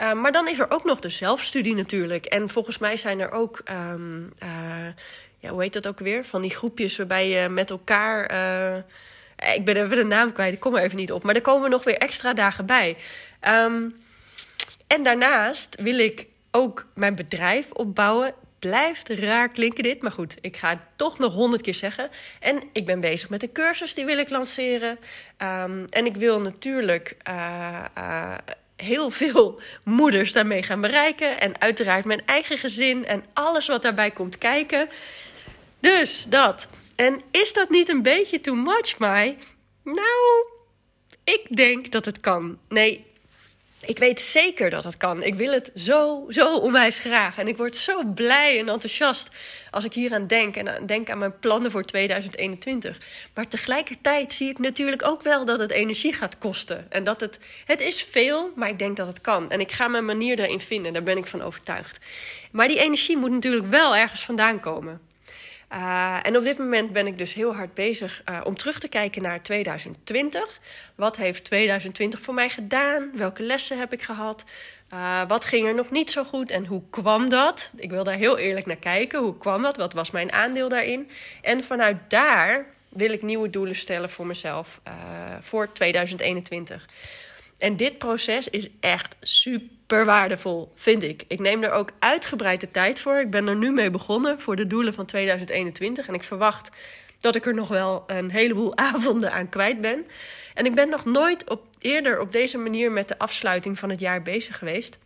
Uh, 0.01 0.13
maar 0.13 0.31
dan 0.31 0.47
is 0.47 0.59
er 0.59 0.71
ook 0.71 0.83
nog 0.83 0.99
de 0.99 1.09
zelfstudie 1.09 1.75
natuurlijk. 1.75 2.25
En 2.25 2.49
volgens 2.49 2.77
mij 2.77 2.97
zijn 2.97 3.19
er 3.19 3.31
ook. 3.31 3.61
Um, 3.71 4.33
uh, 4.43 4.49
ja, 5.39 5.49
hoe 5.49 5.61
heet 5.61 5.73
dat 5.73 5.87
ook 5.87 5.99
weer? 5.99 6.25
Van 6.25 6.41
die 6.41 6.55
groepjes 6.55 6.97
waarbij 6.97 7.29
je 7.29 7.49
met 7.49 7.69
elkaar. 7.69 8.31
Uh, 8.31 9.55
ik 9.55 9.65
ben 9.65 9.75
even 9.75 9.97
de 9.97 10.03
naam 10.03 10.31
kwijt, 10.31 10.53
ik 10.53 10.59
kom 10.59 10.75
er 10.75 10.83
even 10.83 10.97
niet 10.97 11.11
op. 11.11 11.23
Maar 11.23 11.35
er 11.35 11.41
komen 11.41 11.69
nog 11.69 11.83
weer 11.83 11.97
extra 11.97 12.33
dagen 12.33 12.65
bij. 12.65 12.97
Um, 13.47 14.01
en 14.87 15.03
daarnaast 15.03 15.75
wil 15.81 15.99
ik 15.99 16.25
ook 16.51 16.85
mijn 16.95 17.15
bedrijf 17.15 17.71
opbouwen. 17.71 18.33
Blijft 18.59 19.09
raar 19.09 19.49
klinken 19.49 19.83
dit, 19.83 20.01
maar 20.01 20.11
goed, 20.11 20.37
ik 20.41 20.57
ga 20.57 20.69
het 20.69 20.79
toch 20.95 21.19
nog 21.19 21.33
honderd 21.33 21.61
keer 21.61 21.73
zeggen. 21.73 22.09
En 22.39 22.63
ik 22.73 22.85
ben 22.85 22.99
bezig 22.99 23.29
met 23.29 23.43
een 23.43 23.51
cursus, 23.51 23.93
die 23.93 24.05
wil 24.05 24.17
ik 24.17 24.29
lanceren. 24.29 24.99
Um, 25.37 25.85
en 25.89 26.05
ik 26.05 26.15
wil 26.15 26.41
natuurlijk 26.41 27.17
uh, 27.29 27.85
uh, 27.97 28.33
heel 28.75 29.09
veel 29.09 29.61
moeders 29.99 30.31
daarmee 30.31 30.63
gaan 30.63 30.81
bereiken. 30.81 31.39
En 31.39 31.61
uiteraard 31.61 32.05
mijn 32.05 32.25
eigen 32.25 32.57
gezin 32.57 33.05
en 33.05 33.25
alles 33.33 33.67
wat 33.67 33.81
daarbij 33.81 34.11
komt 34.11 34.37
kijken. 34.37 34.89
Dus 35.79 36.25
dat. 36.29 36.67
En 36.95 37.21
is 37.31 37.53
dat 37.53 37.69
niet 37.69 37.89
een 37.89 38.01
beetje 38.01 38.41
too 38.41 38.55
much, 38.55 38.97
Mai? 38.97 39.37
Nou, 39.83 40.45
ik 41.23 41.55
denk 41.55 41.91
dat 41.91 42.05
het 42.05 42.19
kan. 42.19 42.59
Nee, 42.69 43.05
ik 43.85 43.99
weet 43.99 44.19
zeker 44.19 44.69
dat 44.69 44.83
het 44.83 44.97
kan. 44.97 45.23
Ik 45.23 45.35
wil 45.35 45.51
het 45.51 45.71
zo, 45.75 46.25
zo 46.29 46.57
onwijs 46.57 46.99
graag. 46.99 47.37
En 47.37 47.47
ik 47.47 47.57
word 47.57 47.75
zo 47.75 48.03
blij 48.03 48.59
en 48.59 48.69
enthousiast 48.69 49.29
als 49.71 49.83
ik 49.83 49.93
hier 49.93 50.13
aan 50.13 50.27
denk. 50.27 50.55
En 50.55 50.85
denk 50.85 51.09
aan 51.09 51.17
mijn 51.17 51.39
plannen 51.39 51.71
voor 51.71 51.83
2021. 51.83 52.97
Maar 53.33 53.47
tegelijkertijd 53.47 54.33
zie 54.33 54.49
ik 54.49 54.59
natuurlijk 54.59 55.05
ook 55.05 55.21
wel 55.21 55.45
dat 55.45 55.59
het 55.59 55.71
energie 55.71 56.13
gaat 56.13 56.37
kosten. 56.37 56.85
En 56.89 57.03
dat 57.03 57.21
het, 57.21 57.39
het 57.65 57.81
is 57.81 58.03
veel, 58.03 58.51
maar 58.55 58.69
ik 58.69 58.79
denk 58.79 58.97
dat 58.97 59.07
het 59.07 59.21
kan. 59.21 59.51
En 59.51 59.59
ik 59.59 59.71
ga 59.71 59.87
mijn 59.87 60.05
manier 60.05 60.35
daarin 60.35 60.59
vinden. 60.59 60.93
Daar 60.93 61.03
ben 61.03 61.17
ik 61.17 61.27
van 61.27 61.41
overtuigd. 61.41 61.99
Maar 62.51 62.67
die 62.67 62.79
energie 62.79 63.17
moet 63.17 63.31
natuurlijk 63.31 63.69
wel 63.69 63.95
ergens 63.95 64.21
vandaan 64.21 64.59
komen. 64.59 65.08
Uh, 65.73 66.17
en 66.21 66.37
op 66.37 66.43
dit 66.43 66.57
moment 66.57 66.93
ben 66.93 67.07
ik 67.07 67.17
dus 67.17 67.33
heel 67.33 67.55
hard 67.55 67.73
bezig 67.73 68.21
uh, 68.29 68.41
om 68.43 68.55
terug 68.55 68.79
te 68.79 68.87
kijken 68.87 69.21
naar 69.21 69.41
2020. 69.41 70.59
Wat 70.95 71.17
heeft 71.17 71.43
2020 71.43 72.21
voor 72.21 72.33
mij 72.33 72.49
gedaan? 72.49 73.11
Welke 73.13 73.43
lessen 73.43 73.79
heb 73.79 73.93
ik 73.93 74.01
gehad? 74.01 74.45
Uh, 74.93 75.21
wat 75.27 75.45
ging 75.45 75.67
er 75.67 75.75
nog 75.75 75.91
niet 75.91 76.11
zo 76.11 76.23
goed 76.23 76.51
en 76.51 76.65
hoe 76.65 76.81
kwam 76.89 77.29
dat? 77.29 77.71
Ik 77.75 77.89
wil 77.89 78.03
daar 78.03 78.17
heel 78.17 78.37
eerlijk 78.37 78.65
naar 78.65 78.75
kijken. 78.75 79.19
Hoe 79.19 79.37
kwam 79.37 79.61
dat? 79.61 79.77
Wat 79.77 79.93
was 79.93 80.11
mijn 80.11 80.31
aandeel 80.31 80.69
daarin? 80.69 81.09
En 81.41 81.63
vanuit 81.63 81.97
daar 82.07 82.65
wil 82.89 83.11
ik 83.11 83.21
nieuwe 83.21 83.49
doelen 83.49 83.75
stellen 83.75 84.09
voor 84.09 84.25
mezelf 84.25 84.81
voor 85.41 85.71
2021. 85.73 86.87
En 87.59 87.75
dit 87.75 87.97
proces 87.97 88.49
is 88.49 88.69
echt 88.79 89.15
super 89.21 90.05
waardevol, 90.05 90.71
vind 90.75 91.03
ik. 91.03 91.23
Ik 91.27 91.39
neem 91.39 91.63
er 91.63 91.71
ook 91.71 91.91
uitgebreid 91.99 92.61
de 92.61 92.71
tijd 92.71 93.01
voor. 93.01 93.19
Ik 93.19 93.31
ben 93.31 93.47
er 93.47 93.55
nu 93.55 93.71
mee 93.71 93.91
begonnen 93.91 94.39
voor 94.39 94.55
de 94.55 94.67
doelen 94.67 94.93
van 94.93 95.05
2021. 95.05 96.07
En 96.07 96.13
ik 96.13 96.23
verwacht 96.23 96.69
dat 97.19 97.35
ik 97.35 97.45
er 97.45 97.53
nog 97.53 97.67
wel 97.67 98.03
een 98.07 98.31
heleboel 98.31 98.77
avonden 98.91 99.31
aan 99.31 99.49
kwijt 99.49 99.81
ben. 99.81 100.05
En 100.53 100.65
ik 100.65 100.75
ben 100.75 100.89
nog 100.89 101.05
nooit 101.05 101.49
op, 101.49 101.65
eerder 101.79 102.19
op 102.19 102.31
deze 102.31 102.57
manier 102.57 102.91
met 102.91 103.07
de 103.07 103.17
afsluiting 103.17 103.79
van 103.79 103.89
het 103.89 103.99
jaar 103.99 104.21
bezig 104.21 104.57
geweest 104.57 104.97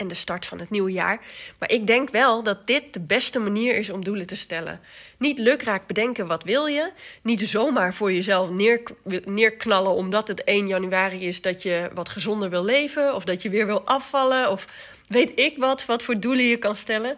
en 0.00 0.08
de 0.08 0.14
start 0.14 0.46
van 0.46 0.58
het 0.58 0.70
nieuwe 0.70 0.90
jaar. 0.90 1.20
Maar 1.58 1.70
ik 1.70 1.86
denk 1.86 2.10
wel 2.10 2.42
dat 2.42 2.66
dit 2.66 2.92
de 2.92 3.00
beste 3.00 3.38
manier 3.38 3.76
is 3.76 3.90
om 3.90 4.04
doelen 4.04 4.26
te 4.26 4.36
stellen. 4.36 4.80
Niet 5.18 5.38
lukraak 5.38 5.86
bedenken 5.86 6.26
wat 6.26 6.44
wil 6.44 6.66
je. 6.66 6.90
Niet 7.22 7.40
zomaar 7.40 7.94
voor 7.94 8.12
jezelf 8.12 8.50
neer, 8.50 8.82
neerknallen 9.24 9.92
omdat 9.92 10.28
het 10.28 10.44
1 10.44 10.66
januari 10.66 11.26
is 11.26 11.42
dat 11.42 11.62
je 11.62 11.90
wat 11.94 12.08
gezonder 12.08 12.50
wil 12.50 12.64
leven. 12.64 13.14
Of 13.14 13.24
dat 13.24 13.42
je 13.42 13.50
weer 13.50 13.66
wil 13.66 13.86
afvallen. 13.86 14.50
Of 14.50 14.66
weet 15.08 15.32
ik 15.34 15.56
wat, 15.56 15.86
wat 15.86 16.02
voor 16.02 16.20
doelen 16.20 16.44
je 16.44 16.56
kan 16.56 16.76
stellen. 16.76 17.16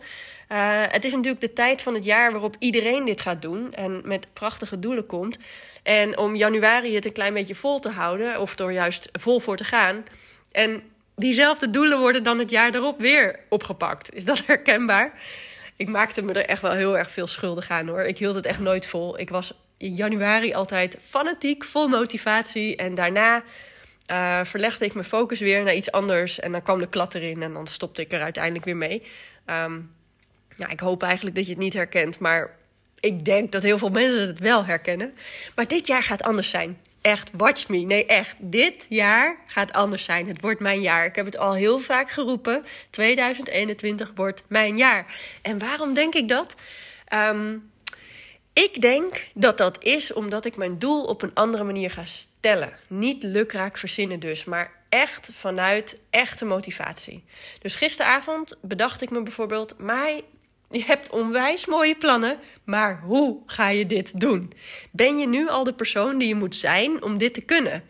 Uh, 0.49 0.83
het 0.89 1.05
is 1.05 1.13
natuurlijk 1.13 1.41
de 1.41 1.53
tijd 1.53 1.83
van 1.83 1.95
het 1.95 2.05
jaar 2.05 2.33
waarop 2.33 2.57
iedereen 2.59 3.05
dit 3.05 3.21
gaat 3.21 3.43
doen. 3.43 3.75
En 3.75 4.01
met 4.05 4.27
prachtige 4.33 4.79
doelen 4.79 5.07
komt. 5.07 5.39
En 5.83 6.19
om 6.19 6.37
januari 6.37 6.95
het 6.95 7.05
een 7.05 7.13
klein 7.13 7.35
beetje 7.35 7.55
vol 7.55 7.81
te 7.81 7.91
houden. 7.91 8.41
Of 8.41 8.55
door 8.55 8.73
juist 8.73 9.09
vol 9.13 9.41
voor 9.41 9.57
te 9.57 9.65
gaan. 9.65 10.05
En 10.53 10.83
diezelfde 11.17 11.71
doelen 11.71 11.99
worden 11.99 12.23
dan 12.23 12.39
het 12.39 12.51
jaar 12.51 12.73
daarop 12.73 13.01
weer 13.01 13.39
opgepakt. 13.49 14.15
Is 14.15 14.25
dat 14.25 14.47
herkenbaar? 14.47 15.13
Ik 15.77 15.89
maakte 15.89 16.23
me 16.23 16.33
er 16.33 16.47
echt 16.47 16.63
wel 16.63 16.73
heel 16.73 16.99
erg 16.99 17.11
veel 17.11 17.27
schuldig 17.27 17.71
aan 17.71 17.89
hoor. 17.89 18.03
Ik 18.03 18.19
hield 18.19 18.35
het 18.35 18.47
echt 18.47 18.59
nooit 18.59 18.87
vol. 18.87 19.19
Ik 19.19 19.31
was 19.31 19.55
in 19.77 19.95
januari 19.95 20.55
altijd 20.55 20.99
fanatiek, 21.09 21.65
vol 21.65 21.89
motivatie. 21.89 22.77
En 22.77 22.95
daarna 22.95 23.43
uh, 24.11 24.45
verlegde 24.45 24.85
ik 24.85 24.95
mijn 24.95 25.07
focus 25.07 25.41
weer 25.41 25.63
naar 25.63 25.75
iets 25.75 25.91
anders. 25.91 26.41
En 26.41 26.53
dan 26.53 26.63
kwam 26.63 26.79
de 26.79 26.89
klat 26.89 27.15
erin 27.15 27.43
en 27.43 27.53
dan 27.53 27.67
stopte 27.67 28.03
ik 28.03 28.13
er 28.13 28.23
uiteindelijk 28.23 28.65
weer 28.65 28.77
mee. 28.77 29.03
Um, 29.47 29.95
nou, 30.57 30.73
ik 30.73 30.81
hoop 30.81 31.03
eigenlijk 31.03 31.37
dat 31.37 31.45
je 31.45 31.53
het 31.53 31.61
niet 31.61 31.75
herkent. 31.75 32.19
Maar 32.19 32.57
ik 33.01 33.25
denk 33.25 33.53
dat 33.53 33.63
heel 33.63 33.79
veel 33.79 33.91
mensen 33.91 34.27
het 34.27 34.39
wel 34.39 34.65
herkennen. 34.65 35.15
Maar 35.55 35.67
dit 35.67 35.87
jaar 35.87 36.03
gaat 36.03 36.23
anders 36.23 36.51
zijn 36.51 36.79
echt, 37.03 37.31
watch 37.37 37.69
me. 37.69 37.79
Nee, 37.79 38.07
echt. 38.07 38.37
Dit 38.39 38.87
jaar 38.89 39.37
gaat 39.47 39.73
anders 39.73 40.05
zijn. 40.05 40.29
Het 40.29 40.41
wordt 40.41 40.61
mijn 40.61 40.81
jaar. 40.81 41.05
Ik 41.05 41.17
heb 41.17 41.25
het 41.25 41.37
al 41.37 41.55
heel 41.55 41.81
vaak 41.81 42.11
geroepen. 42.11 42.65
2021 42.91 44.13
wordt 44.15 44.43
mijn 44.47 44.77
jaar. 44.77 45.07
En 45.43 45.59
waarom 45.59 45.95
denk 45.95 46.15
ik 46.15 46.29
dat? 46.29 46.55
Um, 47.15 47.71
ik 48.53 48.81
denk 48.81 49.25
dat 49.35 49.59
dat 49.59 49.83
is 49.83 50.13
omdat 50.13 50.45
ik 50.45 50.57
mijn 50.57 50.79
doel 50.79 51.05
op 51.05 51.23
een 51.23 51.35
andere 51.35 51.65
manier 51.65 51.91
ga 51.91 52.05
stellen. 52.05 52.73
Niet 52.87 53.23
lukraak 53.23 53.79
verzinnen 53.79 54.21
dus, 54.21 54.45
maar 54.45 54.73
echt 54.89 55.31
vanuit 55.33 55.99
echte 56.11 56.45
motivatie. 56.45 57.25
Dus 57.59 57.75
gisteravond 57.75 58.57
bedacht 58.61 59.03
ik 59.03 59.11
me 59.11 59.23
bijvoorbeeld... 59.23 59.79
Mai, 59.79 60.25
Je 60.73 60.85
hebt 60.85 61.11
onwijs 61.11 61.67
mooie 61.67 61.97
plannen, 61.97 62.39
maar 62.65 63.01
hoe 63.01 63.43
ga 63.47 63.69
je 63.69 63.87
dit 63.87 64.21
doen? 64.21 64.53
Ben 64.91 65.19
je 65.19 65.27
nu 65.27 65.49
al 65.49 65.65
de 65.65 65.73
persoon 65.73 66.19
die 66.19 66.29
je 66.29 66.35
moet 66.35 66.57
zijn 66.57 67.03
om 67.03 67.19
dit 67.19 67.35
te 67.35 67.41
kunnen? 67.41 67.85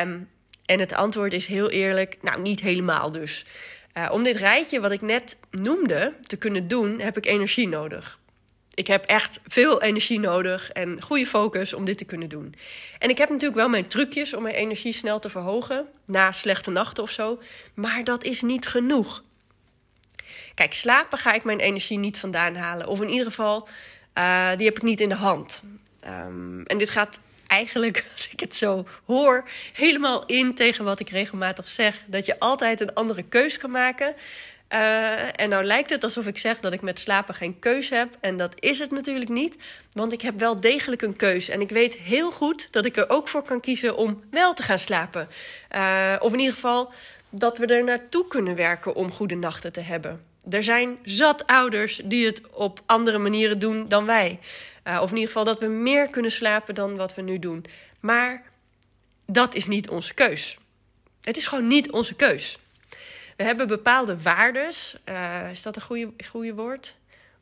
Um, 0.00 0.28
en 0.64 0.80
het 0.80 0.92
antwoord 0.92 1.32
is 1.32 1.46
heel 1.46 1.70
eerlijk, 1.70 2.16
nou 2.20 2.40
niet 2.40 2.60
helemaal 2.60 3.10
dus. 3.10 3.44
Uh, 3.94 4.08
om 4.12 4.22
dit 4.22 4.36
rijtje 4.36 4.80
wat 4.80 4.92
ik 4.92 5.00
net 5.00 5.36
noemde 5.50 6.14
te 6.26 6.36
kunnen 6.36 6.68
doen, 6.68 7.00
heb 7.00 7.16
ik 7.16 7.26
energie 7.26 7.68
nodig. 7.68 8.18
Ik 8.74 8.86
heb 8.86 9.04
echt 9.04 9.40
veel 9.46 9.82
energie 9.82 10.20
nodig 10.20 10.70
en 10.70 11.02
goede 11.02 11.26
focus 11.26 11.74
om 11.74 11.84
dit 11.84 11.98
te 11.98 12.04
kunnen 12.04 12.28
doen. 12.28 12.54
En 12.98 13.10
ik 13.10 13.18
heb 13.18 13.28
natuurlijk 13.28 13.56
wel 13.56 13.68
mijn 13.68 13.86
trucjes 13.86 14.34
om 14.34 14.42
mijn 14.42 14.54
energie 14.54 14.92
snel 14.92 15.18
te 15.18 15.30
verhogen 15.30 15.86
na 16.04 16.32
slechte 16.32 16.70
nachten 16.70 17.02
of 17.02 17.10
zo, 17.10 17.40
maar 17.74 18.04
dat 18.04 18.24
is 18.24 18.42
niet 18.42 18.66
genoeg. 18.66 19.22
Kijk, 20.54 20.74
slapen 20.74 21.18
ga 21.18 21.32
ik 21.32 21.44
mijn 21.44 21.60
energie 21.60 21.98
niet 21.98 22.18
vandaan 22.18 22.54
halen. 22.54 22.86
Of 22.86 23.00
in 23.00 23.08
ieder 23.08 23.26
geval, 23.26 23.68
uh, 24.18 24.48
die 24.56 24.66
heb 24.66 24.76
ik 24.76 24.82
niet 24.82 25.00
in 25.00 25.08
de 25.08 25.14
hand. 25.14 25.62
Um, 26.06 26.62
en 26.66 26.78
dit 26.78 26.90
gaat 26.90 27.20
eigenlijk, 27.46 28.04
als 28.16 28.28
ik 28.28 28.40
het 28.40 28.56
zo 28.56 28.86
hoor, 29.04 29.48
helemaal 29.72 30.26
in 30.26 30.54
tegen 30.54 30.84
wat 30.84 31.00
ik 31.00 31.10
regelmatig 31.10 31.68
zeg. 31.68 32.02
Dat 32.06 32.26
je 32.26 32.38
altijd 32.38 32.80
een 32.80 32.94
andere 32.94 33.22
keus 33.22 33.58
kan 33.58 33.70
maken. 33.70 34.14
Uh, 34.72 35.40
en 35.40 35.48
nou 35.48 35.64
lijkt 35.64 35.90
het 35.90 36.04
alsof 36.04 36.26
ik 36.26 36.38
zeg 36.38 36.60
dat 36.60 36.72
ik 36.72 36.82
met 36.82 36.98
slapen 36.98 37.34
geen 37.34 37.58
keus 37.58 37.88
heb. 37.88 38.16
En 38.20 38.36
dat 38.36 38.54
is 38.58 38.78
het 38.78 38.90
natuurlijk 38.90 39.30
niet. 39.30 39.56
Want 39.92 40.12
ik 40.12 40.22
heb 40.22 40.38
wel 40.38 40.60
degelijk 40.60 41.02
een 41.02 41.16
keus. 41.16 41.48
En 41.48 41.60
ik 41.60 41.70
weet 41.70 41.94
heel 41.94 42.30
goed 42.30 42.68
dat 42.70 42.84
ik 42.84 42.96
er 42.96 43.10
ook 43.10 43.28
voor 43.28 43.42
kan 43.42 43.60
kiezen 43.60 43.96
om 43.96 44.22
wel 44.30 44.54
te 44.54 44.62
gaan 44.62 44.78
slapen. 44.78 45.28
Uh, 45.74 46.16
of 46.18 46.32
in 46.32 46.38
ieder 46.38 46.54
geval 46.54 46.92
dat 47.30 47.58
we 47.58 47.66
er 47.66 47.84
naartoe 47.84 48.28
kunnen 48.28 48.56
werken 48.56 48.94
om 48.94 49.10
goede 49.10 49.34
nachten 49.34 49.72
te 49.72 49.80
hebben. 49.80 50.29
Er 50.48 50.64
zijn 50.64 50.98
zat 51.02 51.46
ouders 51.46 52.00
die 52.04 52.26
het 52.26 52.42
op 52.50 52.80
andere 52.86 53.18
manieren 53.18 53.58
doen 53.58 53.88
dan 53.88 54.06
wij. 54.06 54.38
Uh, 54.84 55.00
of 55.02 55.08
in 55.08 55.14
ieder 55.14 55.28
geval 55.28 55.44
dat 55.44 55.60
we 55.60 55.66
meer 55.66 56.08
kunnen 56.08 56.32
slapen 56.32 56.74
dan 56.74 56.96
wat 56.96 57.14
we 57.14 57.22
nu 57.22 57.38
doen. 57.38 57.64
Maar 58.00 58.42
dat 59.26 59.54
is 59.54 59.66
niet 59.66 59.88
onze 59.88 60.14
keus. 60.14 60.58
Het 61.22 61.36
is 61.36 61.46
gewoon 61.46 61.66
niet 61.66 61.90
onze 61.90 62.14
keus. 62.14 62.58
We 63.36 63.44
hebben 63.44 63.66
bepaalde 63.66 64.22
waardes. 64.22 64.96
Uh, 65.08 65.50
is 65.50 65.62
dat 65.62 65.76
een 65.76 65.82
goede, 65.82 66.12
goede 66.28 66.54
woord? 66.54 66.94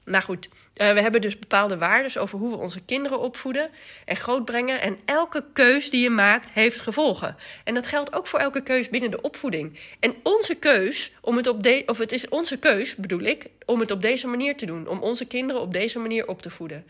Nou 0.08 0.24
goed, 0.24 0.48
uh, 0.48 0.92
we 0.92 1.00
hebben 1.00 1.20
dus 1.20 1.38
bepaalde 1.38 1.78
waarden 1.78 2.20
over 2.20 2.38
hoe 2.38 2.50
we 2.50 2.56
onze 2.56 2.80
kinderen 2.84 3.20
opvoeden 3.20 3.70
en 4.04 4.16
grootbrengen. 4.16 4.80
En 4.80 4.98
elke 5.04 5.44
keus 5.52 5.90
die 5.90 6.02
je 6.02 6.10
maakt 6.10 6.50
heeft 6.50 6.80
gevolgen. 6.80 7.36
En 7.64 7.74
dat 7.74 7.86
geldt 7.86 8.14
ook 8.14 8.26
voor 8.26 8.38
elke 8.38 8.62
keus 8.62 8.88
binnen 8.88 9.10
de 9.10 9.20
opvoeding. 9.20 9.78
En 10.00 10.14
onze 10.22 10.54
keus, 10.54 11.12
om 11.20 11.36
het 11.36 11.46
op 11.46 11.62
de, 11.62 11.82
of 11.86 11.98
het 11.98 12.12
is 12.12 12.28
onze 12.28 12.58
keus, 12.58 12.94
bedoel 12.94 13.20
ik, 13.20 13.46
om 13.64 13.80
het 13.80 13.90
op 13.90 14.02
deze 14.02 14.26
manier 14.26 14.56
te 14.56 14.66
doen. 14.66 14.88
Om 14.88 15.02
onze 15.02 15.26
kinderen 15.26 15.62
op 15.62 15.72
deze 15.72 15.98
manier 15.98 16.28
op 16.28 16.42
te 16.42 16.50
voeden. 16.50 16.84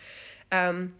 Um, 0.48 0.94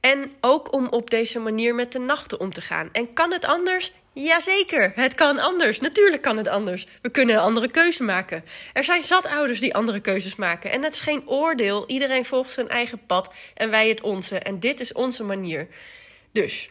en 0.00 0.32
ook 0.40 0.72
om 0.72 0.86
op 0.88 1.10
deze 1.10 1.38
manier 1.38 1.74
met 1.74 1.92
de 1.92 1.98
nachten 1.98 2.40
om 2.40 2.52
te 2.52 2.60
gaan. 2.60 2.88
En 2.92 3.12
kan 3.12 3.32
het 3.32 3.44
anders? 3.44 3.92
Jazeker, 4.12 4.92
het 4.94 5.14
kan 5.14 5.38
anders. 5.38 5.80
Natuurlijk 5.80 6.22
kan 6.22 6.36
het 6.36 6.48
anders. 6.48 6.86
We 7.02 7.10
kunnen 7.10 7.34
een 7.34 7.40
andere 7.40 7.70
keuze 7.70 8.02
maken. 8.02 8.44
Er 8.72 8.84
zijn 8.84 9.04
zat 9.04 9.26
ouders 9.26 9.60
die 9.60 9.74
andere 9.74 10.00
keuzes 10.00 10.36
maken. 10.36 10.70
En 10.70 10.82
het 10.82 10.92
is 10.92 11.00
geen 11.00 11.28
oordeel. 11.28 11.84
Iedereen 11.86 12.24
volgt 12.24 12.50
zijn 12.50 12.68
eigen 12.68 13.00
pad 13.06 13.32
en 13.54 13.70
wij 13.70 13.88
het 13.88 14.00
onze. 14.00 14.38
En 14.38 14.60
dit 14.60 14.80
is 14.80 14.92
onze 14.92 15.24
manier. 15.24 15.68
Dus, 16.32 16.70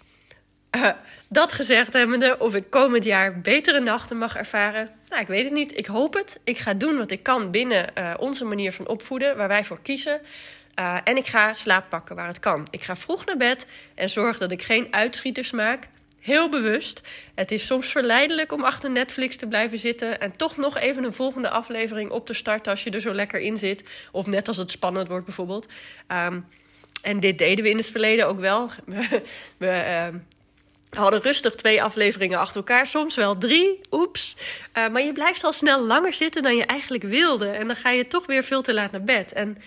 uh, 0.75 0.91
dat 1.29 1.53
gezegd 1.53 1.94
hebbende, 1.94 2.36
of 2.39 2.56
ik 2.56 2.70
komend 2.70 3.03
jaar 3.03 3.41
betere 3.41 3.79
nachten 3.79 4.18
mag 4.18 4.36
ervaren. 4.36 4.89
Nou, 5.10 5.22
ik 5.22 5.27
weet 5.27 5.44
het 5.44 5.53
niet. 5.53 5.77
Ik 5.77 5.86
hoop 5.86 6.13
het. 6.13 6.39
Ik 6.44 6.58
ga 6.58 6.74
doen 6.74 6.98
wat 6.98 7.12
ik 7.12 7.24
kan 7.24 7.51
binnen 7.51 7.91
uh, 7.98 8.13
onze 8.18 8.46
manier 8.46 8.74
van 8.74 8.88
opvoeden, 8.88 9.38
waar 9.38 9.48
wij 9.48 9.63
voor 9.63 9.82
kiezen. 9.82 10.22
Uh, 10.79 10.98
en 11.03 11.17
ik 11.17 11.27
ga 11.27 11.53
slaap 11.53 11.89
pakken 11.89 12.15
waar 12.15 12.27
het 12.27 12.39
kan. 12.39 12.67
Ik 12.69 12.81
ga 12.81 12.95
vroeg 12.95 13.25
naar 13.25 13.38
bed 13.38 13.65
en 13.95 14.09
zorg 14.09 14.38
dat 14.38 14.51
ik 14.51 14.62
geen 14.62 14.88
uitschieters 14.91 15.51
maak. 15.51 15.88
Heel 16.19 16.50
bewust. 16.50 17.01
Het 17.36 17.51
is 17.51 17.65
soms 17.65 17.88
verleidelijk 17.88 18.51
om 18.51 18.63
achter 18.63 18.89
Netflix 18.89 19.36
te 19.36 19.48
blijven 19.48 19.77
zitten 19.77 20.19
en 20.19 20.36
toch 20.36 20.57
nog 20.57 20.77
even 20.77 21.03
een 21.03 21.13
volgende 21.13 21.50
aflevering 21.50 22.09
op 22.09 22.25
te 22.25 22.33
starten 22.33 22.71
als 22.71 22.83
je 22.83 22.89
er 22.89 23.01
zo 23.01 23.13
lekker 23.13 23.39
in 23.39 23.57
zit. 23.57 23.83
Of 24.12 24.25
net 24.25 24.48
als 24.48 24.57
het 24.57 24.71
spannend 24.71 25.07
wordt 25.07 25.25
bijvoorbeeld. 25.25 25.67
Um, 26.07 26.45
en 27.01 27.19
dit 27.19 27.38
deden 27.38 27.63
we 27.63 27.69
in 27.69 27.77
het 27.77 27.89
verleden 27.89 28.27
ook 28.27 28.39
wel. 28.39 28.71
we, 29.57 30.12
uh, 30.12 30.19
hadden 30.89 31.21
rustig 31.21 31.55
twee 31.55 31.83
afleveringen 31.83 32.39
achter 32.39 32.55
elkaar, 32.55 32.88
soms 32.88 33.15
wel 33.15 33.38
drie. 33.38 33.81
Oeps. 33.91 34.36
Uh, 34.74 34.89
maar 34.89 35.01
je 35.01 35.13
blijft 35.13 35.43
al 35.43 35.53
snel 35.53 35.86
langer 35.86 36.13
zitten 36.13 36.43
dan 36.43 36.55
je 36.55 36.65
eigenlijk 36.65 37.03
wilde. 37.03 37.50
En 37.50 37.67
dan 37.67 37.75
ga 37.75 37.89
je 37.89 38.07
toch 38.07 38.25
weer 38.25 38.43
veel 38.43 38.62
te 38.62 38.74
laat 38.74 38.91
naar 38.91 39.03
bed. 39.03 39.33
En 39.33 39.57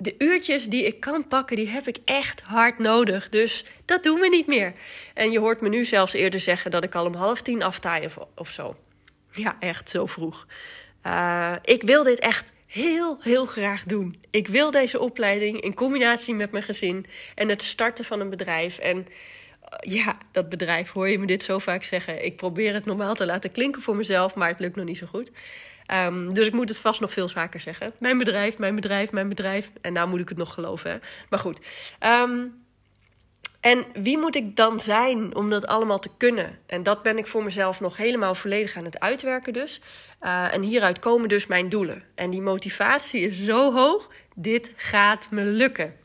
de 0.00 0.14
uurtjes 0.18 0.68
die 0.68 0.86
ik 0.86 1.00
kan 1.00 1.28
pakken, 1.28 1.56
die 1.56 1.68
heb 1.68 1.86
ik 1.88 1.98
echt 2.04 2.40
hard 2.40 2.78
nodig. 2.78 3.28
Dus 3.28 3.64
dat 3.84 4.02
doen 4.02 4.20
we 4.20 4.28
niet 4.28 4.46
meer. 4.46 4.72
En 5.14 5.30
je 5.30 5.38
hoort 5.38 5.60
me 5.60 5.68
nu 5.68 5.84
zelfs 5.84 6.12
eerder 6.12 6.40
zeggen 6.40 6.70
dat 6.70 6.84
ik 6.84 6.94
al 6.94 7.06
om 7.06 7.14
half 7.14 7.42
tien 7.42 7.62
aftaai 7.62 8.06
of, 8.06 8.18
of 8.34 8.50
zo. 8.50 8.76
Ja, 9.32 9.56
echt 9.60 9.88
zo 9.88 10.06
vroeg. 10.06 10.46
Uh, 11.06 11.54
ik 11.62 11.82
wil 11.82 12.02
dit 12.02 12.18
echt 12.18 12.52
heel, 12.66 13.18
heel 13.20 13.46
graag 13.46 13.84
doen. 13.84 14.16
Ik 14.30 14.48
wil 14.48 14.70
deze 14.70 14.98
opleiding 14.98 15.60
in 15.60 15.74
combinatie 15.74 16.34
met 16.34 16.50
mijn 16.50 16.64
gezin 16.64 17.06
en 17.34 17.48
het 17.48 17.62
starten 17.62 18.04
van 18.04 18.20
een 18.20 18.30
bedrijf. 18.30 18.78
En 18.78 19.06
ja, 19.98 20.18
dat 20.32 20.48
bedrijf, 20.48 20.90
hoor 20.90 21.08
je 21.08 21.18
me 21.18 21.26
dit 21.26 21.42
zo 21.42 21.58
vaak 21.58 21.82
zeggen. 21.82 22.24
Ik 22.24 22.36
probeer 22.36 22.74
het 22.74 22.84
normaal 22.84 23.14
te 23.14 23.26
laten 23.26 23.52
klinken 23.52 23.82
voor 23.82 23.96
mezelf, 23.96 24.34
maar 24.34 24.48
het 24.48 24.60
lukt 24.60 24.76
nog 24.76 24.84
niet 24.84 24.98
zo 24.98 25.06
goed. 25.06 25.30
Um, 25.94 26.34
dus 26.34 26.46
ik 26.46 26.52
moet 26.52 26.68
het 26.68 26.78
vast 26.78 27.00
nog 27.00 27.12
veel 27.12 27.28
vaker 27.28 27.60
zeggen. 27.60 27.92
Mijn 27.98 28.18
bedrijf, 28.18 28.58
mijn 28.58 28.74
bedrijf, 28.74 29.12
mijn 29.12 29.28
bedrijf. 29.28 29.70
En 29.80 29.92
nou 29.92 30.08
moet 30.08 30.20
ik 30.20 30.28
het 30.28 30.38
nog 30.38 30.54
geloven. 30.54 30.90
Hè? 30.90 30.96
Maar 31.28 31.38
goed. 31.38 31.60
Um, 32.00 32.64
en 33.60 33.84
wie 33.94 34.18
moet 34.18 34.36
ik 34.36 34.56
dan 34.56 34.80
zijn 34.80 35.36
om 35.36 35.50
dat 35.50 35.66
allemaal 35.66 35.98
te 35.98 36.10
kunnen? 36.16 36.58
En 36.66 36.82
dat 36.82 37.02
ben 37.02 37.18
ik 37.18 37.26
voor 37.26 37.44
mezelf 37.44 37.80
nog 37.80 37.96
helemaal 37.96 38.34
volledig 38.34 38.76
aan 38.76 38.84
het 38.84 39.00
uitwerken 39.00 39.52
dus. 39.52 39.80
Uh, 40.22 40.54
en 40.54 40.62
hieruit 40.62 40.98
komen 40.98 41.28
dus 41.28 41.46
mijn 41.46 41.68
doelen. 41.68 42.02
En 42.14 42.30
die 42.30 42.42
motivatie 42.42 43.20
is 43.20 43.44
zo 43.44 43.72
hoog, 43.72 44.10
dit 44.34 44.72
gaat 44.76 45.30
me 45.30 45.44
lukken. 45.44 45.96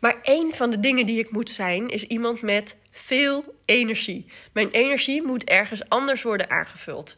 Maar 0.00 0.18
een 0.22 0.52
van 0.54 0.70
de 0.70 0.80
dingen 0.80 1.06
die 1.06 1.18
ik 1.18 1.30
moet 1.30 1.50
zijn, 1.50 1.88
is 1.88 2.02
iemand 2.02 2.42
met 2.42 2.76
veel 2.98 3.54
energie. 3.64 4.26
Mijn 4.52 4.70
energie 4.70 5.22
moet 5.22 5.44
ergens 5.44 5.88
anders 5.88 6.22
worden 6.22 6.50
aangevuld. 6.50 7.16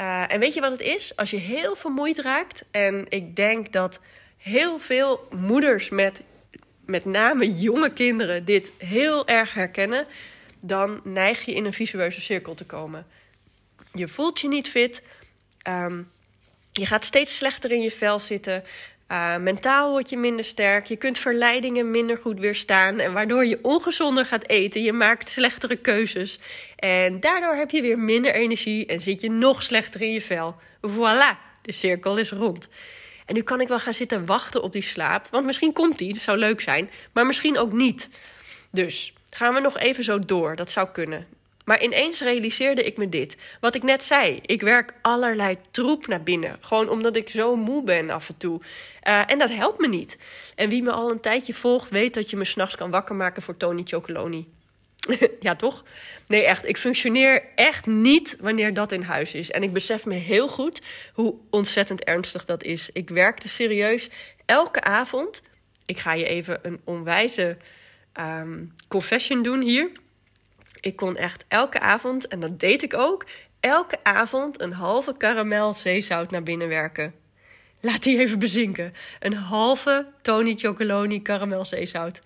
Uh, 0.00 0.32
en 0.32 0.40
weet 0.40 0.54
je 0.54 0.60
wat 0.60 0.70
het 0.70 0.80
is? 0.80 1.16
Als 1.16 1.30
je 1.30 1.36
heel 1.36 1.76
vermoeid 1.76 2.18
raakt, 2.18 2.64
en 2.70 3.06
ik 3.08 3.36
denk 3.36 3.72
dat 3.72 4.00
heel 4.36 4.78
veel 4.78 5.28
moeders 5.30 5.88
met 5.88 6.22
met 6.90 7.04
name 7.04 7.54
jonge 7.54 7.92
kinderen 7.92 8.44
dit 8.44 8.72
heel 8.78 9.26
erg 9.26 9.54
herkennen, 9.54 10.06
dan 10.60 11.00
neig 11.04 11.44
je 11.44 11.54
in 11.54 11.64
een 11.64 11.72
visueuze 11.72 12.20
cirkel 12.20 12.54
te 12.54 12.64
komen. 12.64 13.06
Je 13.92 14.08
voelt 14.08 14.40
je 14.40 14.48
niet 14.48 14.68
fit, 14.68 15.02
um, 15.68 16.10
je 16.72 16.86
gaat 16.86 17.04
steeds 17.04 17.36
slechter 17.36 17.70
in 17.72 17.82
je 17.82 17.90
vel 17.90 18.18
zitten. 18.18 18.64
Uh, 19.12 19.36
mentaal 19.36 19.90
word 19.90 20.10
je 20.10 20.16
minder 20.16 20.44
sterk. 20.44 20.86
Je 20.86 20.96
kunt 20.96 21.18
verleidingen 21.18 21.90
minder 21.90 22.16
goed 22.16 22.38
weerstaan. 22.38 22.98
En 22.98 23.12
waardoor 23.12 23.46
je 23.46 23.58
ongezonder 23.62 24.26
gaat 24.26 24.48
eten. 24.48 24.82
Je 24.82 24.92
maakt 24.92 25.28
slechtere 25.28 25.76
keuzes. 25.76 26.38
En 26.76 27.20
daardoor 27.20 27.54
heb 27.54 27.70
je 27.70 27.82
weer 27.82 27.98
minder 27.98 28.34
energie 28.34 28.86
en 28.86 29.00
zit 29.00 29.20
je 29.20 29.30
nog 29.30 29.62
slechter 29.62 30.00
in 30.00 30.12
je 30.12 30.22
vel. 30.22 30.54
Voilà, 30.88 31.60
de 31.62 31.72
cirkel 31.72 32.16
is 32.16 32.30
rond. 32.30 32.68
En 33.26 33.34
nu 33.34 33.42
kan 33.42 33.60
ik 33.60 33.68
wel 33.68 33.80
gaan 33.80 33.94
zitten 33.94 34.26
wachten 34.26 34.62
op 34.62 34.72
die 34.72 34.82
slaap. 34.82 35.26
Want 35.30 35.46
misschien 35.46 35.72
komt 35.72 35.98
die, 35.98 36.12
dat 36.12 36.22
zou 36.22 36.38
leuk 36.38 36.60
zijn. 36.60 36.90
Maar 37.12 37.26
misschien 37.26 37.58
ook 37.58 37.72
niet. 37.72 38.08
Dus 38.70 39.14
gaan 39.30 39.54
we 39.54 39.60
nog 39.60 39.78
even 39.78 40.04
zo 40.04 40.18
door. 40.18 40.56
Dat 40.56 40.70
zou 40.70 40.88
kunnen. 40.92 41.26
Maar 41.70 41.82
ineens 41.82 42.20
realiseerde 42.20 42.82
ik 42.82 42.96
me 42.96 43.08
dit. 43.08 43.36
Wat 43.60 43.74
ik 43.74 43.82
net 43.82 44.04
zei. 44.04 44.38
Ik 44.42 44.60
werk 44.60 44.92
allerlei 45.02 45.56
troep 45.70 46.06
naar 46.06 46.22
binnen. 46.22 46.56
Gewoon 46.60 46.88
omdat 46.88 47.16
ik 47.16 47.28
zo 47.28 47.56
moe 47.56 47.84
ben 47.84 48.10
af 48.10 48.28
en 48.28 48.36
toe. 48.36 48.60
Uh, 49.08 49.30
en 49.30 49.38
dat 49.38 49.50
helpt 49.50 49.80
me 49.80 49.88
niet. 49.88 50.18
En 50.54 50.68
wie 50.68 50.82
me 50.82 50.90
al 50.90 51.10
een 51.10 51.20
tijdje 51.20 51.54
volgt, 51.54 51.90
weet 51.90 52.14
dat 52.14 52.30
je 52.30 52.36
me 52.36 52.44
s'nachts 52.44 52.76
kan 52.76 52.90
wakker 52.90 53.14
maken 53.14 53.42
voor 53.42 53.56
Tony 53.56 53.82
Chocoloni. 53.84 54.52
ja, 55.40 55.56
toch? 55.56 55.84
Nee, 56.26 56.44
echt. 56.44 56.68
Ik 56.68 56.76
functioneer 56.76 57.42
echt 57.54 57.86
niet 57.86 58.36
wanneer 58.40 58.74
dat 58.74 58.92
in 58.92 59.02
huis 59.02 59.34
is. 59.34 59.50
En 59.50 59.62
ik 59.62 59.72
besef 59.72 60.06
me 60.06 60.14
heel 60.14 60.48
goed 60.48 60.82
hoe 61.12 61.34
ontzettend 61.50 62.04
ernstig 62.04 62.44
dat 62.44 62.62
is. 62.62 62.90
Ik 62.92 63.10
werkte 63.10 63.48
serieus 63.48 64.10
elke 64.46 64.80
avond. 64.80 65.42
Ik 65.86 65.98
ga 65.98 66.12
je 66.12 66.24
even 66.24 66.58
een 66.62 66.80
onwijze 66.84 67.56
um, 68.20 68.74
confession 68.88 69.42
doen 69.42 69.60
hier. 69.60 69.90
Ik 70.80 70.96
kon 70.96 71.16
echt 71.16 71.44
elke 71.48 71.80
avond, 71.80 72.28
en 72.28 72.40
dat 72.40 72.60
deed 72.60 72.82
ik 72.82 72.94
ook, 72.94 73.24
elke 73.60 73.98
avond 74.02 74.60
een 74.60 74.72
halve 74.72 75.16
karamel 75.16 75.74
zeezout 75.74 76.30
naar 76.30 76.42
binnen 76.42 76.68
werken. 76.68 77.14
Laat 77.80 78.02
die 78.02 78.18
even 78.18 78.38
bezinken. 78.38 78.94
Een 79.20 79.34
halve 79.34 80.06
Tony 80.22 80.54
Chocoloni 80.54 81.22
karamel 81.22 81.64
zeezout. 81.64 82.20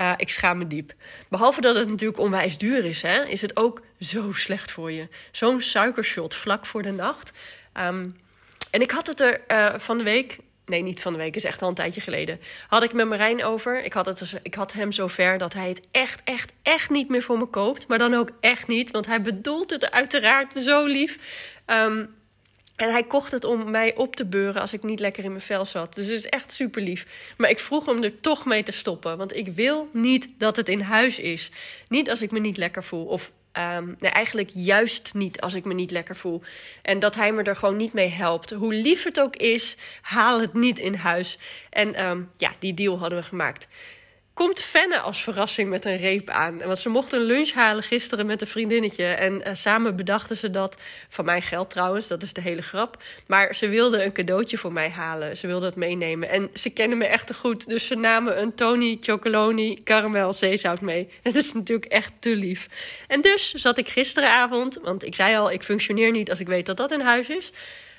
Uh, 0.00 0.12
ik 0.16 0.30
schaam 0.30 0.58
me 0.58 0.66
diep. 0.66 0.92
Behalve 1.28 1.60
dat 1.60 1.74
het 1.74 1.88
natuurlijk 1.88 2.20
onwijs 2.20 2.58
duur 2.58 2.84
is, 2.84 3.02
hè, 3.02 3.24
is 3.24 3.40
het 3.40 3.56
ook 3.56 3.82
zo 4.00 4.32
slecht 4.32 4.72
voor 4.72 4.92
je. 4.92 5.08
Zo'n 5.30 5.60
suikershot 5.60 6.34
vlak 6.34 6.66
voor 6.66 6.82
de 6.82 6.90
nacht. 6.92 7.32
Um, 7.74 8.16
en 8.70 8.80
ik 8.80 8.90
had 8.90 9.06
het 9.06 9.20
er 9.20 9.40
uh, 9.48 9.78
van 9.78 9.98
de 9.98 10.04
week 10.04 10.38
nee, 10.70 10.82
niet 10.82 11.00
van 11.00 11.12
de 11.12 11.18
week, 11.18 11.36
is 11.36 11.44
echt 11.44 11.62
al 11.62 11.68
een 11.68 11.74
tijdje 11.74 12.00
geleden. 12.00 12.40
Had 12.68 12.82
ik 12.82 12.92
met 12.92 13.08
Marijn 13.08 13.44
over. 13.44 13.84
Ik 13.84 13.92
had, 13.92 14.06
het, 14.06 14.18
dus- 14.18 14.34
ik 14.42 14.54
had 14.54 14.72
hem 14.72 14.92
zover 14.92 15.38
dat 15.38 15.52
hij 15.52 15.68
het 15.68 15.80
echt, 15.90 16.20
echt, 16.24 16.52
echt 16.62 16.90
niet 16.90 17.08
meer 17.08 17.22
voor 17.22 17.38
me 17.38 17.46
koopt. 17.46 17.88
Maar 17.88 17.98
dan 17.98 18.14
ook 18.14 18.30
echt 18.40 18.68
niet, 18.68 18.90
want 18.90 19.06
hij 19.06 19.20
bedoelt 19.22 19.70
het 19.70 19.90
uiteraard 19.90 20.52
zo 20.52 20.86
lief. 20.86 21.18
Ehm, 21.64 22.04
en 22.76 22.90
hij 22.90 23.04
kocht 23.04 23.30
het 23.30 23.44
om 23.44 23.70
mij 23.70 23.94
op 23.96 24.16
te 24.16 24.26
beuren 24.26 24.60
als 24.60 24.72
ik 24.72 24.82
niet 24.82 25.00
lekker 25.00 25.24
in 25.24 25.30
mijn 25.30 25.42
vel 25.42 25.64
zat. 25.64 25.94
Dus 25.94 26.06
het 26.06 26.14
is 26.14 26.26
echt 26.26 26.52
super 26.52 26.82
lief. 26.82 27.06
Maar 27.36 27.50
ik 27.50 27.58
vroeg 27.58 27.86
hem 27.86 28.02
er 28.02 28.20
toch 28.20 28.44
mee 28.44 28.62
te 28.62 28.72
stoppen. 28.72 29.16
Want 29.16 29.36
ik 29.36 29.48
wil 29.48 29.88
niet 29.92 30.28
dat 30.38 30.56
het 30.56 30.68
in 30.68 30.80
huis 30.80 31.18
is. 31.18 31.50
Niet 31.88 32.10
als 32.10 32.22
ik 32.22 32.30
me 32.30 32.38
niet 32.38 32.56
lekker 32.56 32.84
voel. 32.84 33.04
Of 33.04 33.32
Um, 33.52 33.96
nee, 33.98 34.10
eigenlijk 34.10 34.50
juist 34.54 35.14
niet 35.14 35.40
als 35.40 35.54
ik 35.54 35.64
me 35.64 35.74
niet 35.74 35.90
lekker 35.90 36.16
voel. 36.16 36.42
En 36.82 36.98
dat 36.98 37.14
hij 37.14 37.32
me 37.32 37.42
er 37.42 37.56
gewoon 37.56 37.76
niet 37.76 37.92
mee 37.92 38.08
helpt. 38.08 38.50
Hoe 38.50 38.74
lief 38.74 39.04
het 39.04 39.20
ook 39.20 39.36
is, 39.36 39.76
haal 40.02 40.40
het 40.40 40.54
niet 40.54 40.78
in 40.78 40.94
huis. 40.94 41.38
En 41.70 42.04
um, 42.04 42.30
ja, 42.36 42.52
die 42.58 42.74
deal 42.74 42.98
hadden 42.98 43.18
we 43.18 43.24
gemaakt 43.24 43.68
komt 44.46 44.60
Fenne 44.60 45.00
als 45.00 45.22
verrassing 45.22 45.68
met 45.68 45.84
een 45.84 45.96
reep 45.96 46.30
aan. 46.30 46.58
Want 46.58 46.78
ze 46.78 46.88
mochten 46.88 47.20
een 47.20 47.26
lunch 47.26 47.52
halen 47.52 47.82
gisteren 47.82 48.26
met 48.26 48.40
een 48.40 48.46
vriendinnetje. 48.46 49.04
En 49.04 49.34
uh, 49.34 49.54
samen 49.54 49.96
bedachten 49.96 50.36
ze 50.36 50.50
dat, 50.50 50.76
van 51.08 51.24
mijn 51.24 51.42
geld 51.42 51.70
trouwens, 51.70 52.06
dat 52.06 52.22
is 52.22 52.32
de 52.32 52.40
hele 52.40 52.62
grap. 52.62 53.02
Maar 53.26 53.54
ze 53.54 53.68
wilden 53.68 54.04
een 54.04 54.12
cadeautje 54.12 54.58
voor 54.58 54.72
mij 54.72 54.90
halen. 54.90 55.36
Ze 55.36 55.46
wilden 55.46 55.68
het 55.68 55.78
meenemen. 55.78 56.28
En 56.28 56.50
ze 56.54 56.70
kennen 56.70 56.98
me 56.98 57.06
echt 57.06 57.26
te 57.26 57.34
goed. 57.34 57.68
Dus 57.68 57.86
ze 57.86 57.94
namen 57.94 58.40
een 58.40 58.54
Tony 58.54 58.98
Chocoloni 59.00 59.82
caramel 59.84 60.32
zeezout 60.32 60.80
mee. 60.80 61.08
Het 61.22 61.36
is 61.36 61.52
natuurlijk 61.52 61.92
echt 61.92 62.12
te 62.18 62.36
lief. 62.36 62.68
En 63.06 63.20
dus 63.20 63.50
zat 63.50 63.78
ik 63.78 63.88
gisteravond, 63.88 64.78
want 64.82 65.04
ik 65.04 65.14
zei 65.14 65.36
al, 65.36 65.50
ik 65.50 65.62
functioneer 65.62 66.10
niet 66.10 66.30
als 66.30 66.40
ik 66.40 66.46
weet 66.46 66.66
dat 66.66 66.76
dat 66.76 66.92
in 66.92 67.00
huis 67.00 67.28
is. 67.28 67.52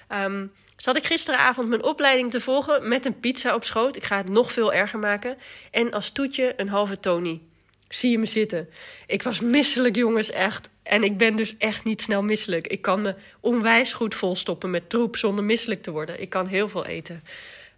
Um, 0.10 0.52
Zat 0.82 0.96
ik 0.96 1.06
gisteravond 1.06 1.68
mijn 1.68 1.84
opleiding 1.84 2.32
te 2.32 2.42
volgen 2.42 2.88
met 2.88 3.06
een 3.06 3.20
pizza 3.20 3.56
op 3.56 3.64
schoot. 3.64 3.96
Ik 3.96 4.04
ga 4.04 4.18
het 4.18 4.30
nog 4.30 4.52
veel 4.52 4.74
erger 4.74 5.00
maken. 5.00 5.38
En 5.72 5.92
als 5.92 6.10
toetje 6.10 6.54
een 6.58 6.70
halve 6.70 7.00
Tony. 7.00 7.42
Zie 7.90 8.12
je 8.12 8.18
me 8.18 8.26
zitten. 8.26 8.70
Ik 9.08 9.24
was 9.24 9.40
misselijk, 9.40 9.96
jongens, 9.96 10.32
echt. 10.32 10.70
En 10.84 11.04
ik 11.04 11.18
ben 11.18 11.36
dus 11.36 11.58
echt 11.58 11.84
niet 11.84 12.02
snel 12.02 12.24
misselijk. 12.24 12.68
Ik 12.68 12.82
kan 12.82 13.02
me 13.02 13.16
onwijs 13.40 13.94
goed 13.94 14.16
volstoppen 14.16 14.70
met 14.70 14.90
troep 14.90 15.18
zonder 15.18 15.44
misselijk 15.44 15.84
te 15.84 15.92
worden. 15.92 16.22
Ik 16.22 16.30
kan 16.30 16.48
heel 16.48 16.68
veel 16.68 16.86
eten. 16.86 17.24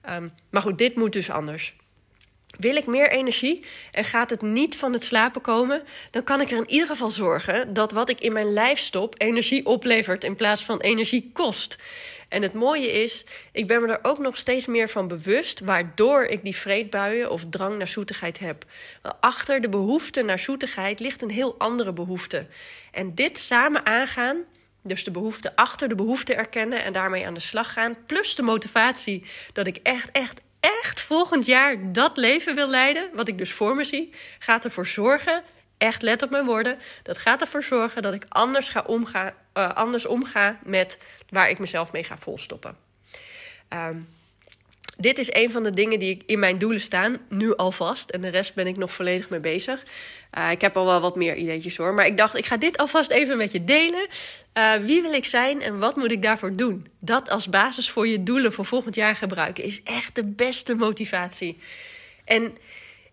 Um, 0.10 0.32
maar 0.50 0.62
goed, 0.62 0.78
dit 0.78 0.96
moet 0.96 1.14
dus 1.14 1.30
anders. 1.30 1.74
Wil 2.60 2.76
ik 2.76 2.86
meer 2.86 3.12
energie 3.12 3.66
en 3.92 4.04
gaat 4.04 4.30
het 4.30 4.42
niet 4.42 4.76
van 4.76 4.94
het 4.94 5.04
slapen 5.04 5.42
komen, 5.42 5.84
dan 6.12 6.24
kan 6.24 6.42
ik 6.42 6.52
er 6.52 6.58
in 6.58 6.70
ieder 6.70 6.88
geval 6.88 7.10
zorgen 7.10 7.74
dat 7.74 7.92
wat 7.92 8.10
ik 8.10 8.22
in 8.22 8.34
mijn 8.34 8.54
lijf 8.54 8.80
stop 8.80 9.16
energie 9.18 9.66
oplevert 9.66 10.24
in 10.24 10.36
plaats 10.36 10.64
van 10.64 10.80
energie 10.80 11.30
kost. 11.34 11.78
En 12.34 12.42
het 12.42 12.54
mooie 12.54 12.92
is, 12.92 13.26
ik 13.52 13.68
ben 13.68 13.82
me 13.82 13.88
er 13.88 14.00
ook 14.02 14.18
nog 14.18 14.38
steeds 14.38 14.66
meer 14.66 14.90
van 14.90 15.08
bewust, 15.08 15.60
waardoor 15.60 16.24
ik 16.24 16.44
die 16.44 16.56
vreedbuien 16.56 17.32
of 17.32 17.46
drang 17.50 17.78
naar 17.78 17.88
zoetigheid 17.88 18.40
heb. 18.40 18.66
Achter 19.20 19.62
de 19.62 19.70
behoefte 19.70 20.22
naar 20.22 20.40
zoetigheid 20.40 21.00
ligt 21.00 21.22
een 21.22 21.30
heel 21.30 21.56
andere 21.58 21.94
behoefte. 21.94 22.46
En 22.92 23.16
dit 23.16 23.38
samen 23.38 23.86
aangaan, 23.86 24.38
dus 24.82 25.04
de 25.04 25.12
behoefte 25.12 25.56
achter 25.56 25.90
de 25.90 25.96
behoefte 25.96 26.34
erkennen 26.34 26.84
en 26.84 26.94
daarmee 26.94 27.26
aan 27.26 27.34
de 27.34 27.40
slag 27.40 27.74
gaan, 27.74 27.96
plus 28.06 28.36
de 28.36 28.42
motivatie 28.42 29.24
dat 29.54 29.68
ik 29.68 29.80
echt, 29.84 30.12
echt, 30.12 30.42
echt 30.64 31.02
volgend 31.02 31.46
jaar 31.46 31.92
dat 31.92 32.18
leven 32.18 32.56
wil 32.56 32.68
leiden, 32.70 33.10
wat 33.14 33.28
ik 33.28 33.38
dus 33.38 33.54
voor 33.54 33.76
me 33.76 33.84
zie, 33.84 34.14
gaat 34.40 34.64
ervoor 34.64 34.88
zorgen 34.88 35.44
echt 35.78 36.02
let 36.02 36.22
op 36.22 36.30
mijn 36.30 36.46
woorden. 36.46 36.80
Dat 37.04 37.18
gaat 37.18 37.42
ervoor 37.42 37.64
zorgen 37.64 38.02
dat 38.02 38.14
ik 38.14 38.26
anders, 38.30 38.70
ga 38.70 38.84
omga, 38.86 39.34
uh, 39.54 39.74
anders 39.74 40.06
omga 40.06 40.60
met 40.64 40.98
waar 41.30 41.50
ik 41.50 41.60
mezelf 41.60 41.92
mee 41.92 42.04
ga 42.04 42.18
volstoppen. 42.18 42.78
Um, 43.70 44.08
dit 44.98 45.18
is 45.18 45.34
een 45.34 45.52
van 45.52 45.64
de 45.64 45.72
dingen 45.72 46.00
die 46.00 46.24
in 46.26 46.40
mijn 46.40 46.58
doelen 46.58 46.82
staan, 46.82 47.18
nu 47.30 47.56
alvast. 47.56 48.10
En 48.10 48.22
de 48.22 48.28
rest 48.28 48.56
ben 48.56 48.68
ik 48.68 48.78
nog 48.78 48.92
volledig 48.92 49.30
mee 49.30 49.40
bezig. 49.40 49.84
Uh, 50.38 50.52
ik 50.52 50.62
heb 50.62 50.78
al 50.78 50.86
wel 50.86 51.02
wat 51.02 51.16
meer 51.16 51.36
ideetjes 51.36 51.78
hoor. 51.78 51.94
Maar 51.94 52.06
ik 52.06 52.18
dacht, 52.18 52.38
ik 52.38 52.46
ga 52.46 52.58
dit 52.58 52.78
alvast 52.78 53.12
even 53.12 53.38
met 53.38 53.52
je 53.52 53.64
delen. 53.64 54.08
Uh, 54.54 54.74
wie 54.76 55.02
wil 55.02 55.14
ik 55.14 55.26
zijn 55.26 55.62
en 55.62 55.80
wat 55.80 55.96
moet 55.96 56.12
ik 56.12 56.22
daarvoor 56.22 56.56
doen? 56.56 56.88
Dat 57.00 57.30
als 57.30 57.50
basis 57.50 57.90
voor 57.90 58.08
je 58.08 58.24
doelen 58.24 58.54
voor 58.54 58.66
volgend 58.66 58.96
jaar 58.96 59.16
gebruiken 59.16 59.64
is 59.64 59.84
echt 59.84 60.16
de 60.16 60.24
beste 60.24 60.76
motivatie. 60.76 61.58
En 62.26 62.58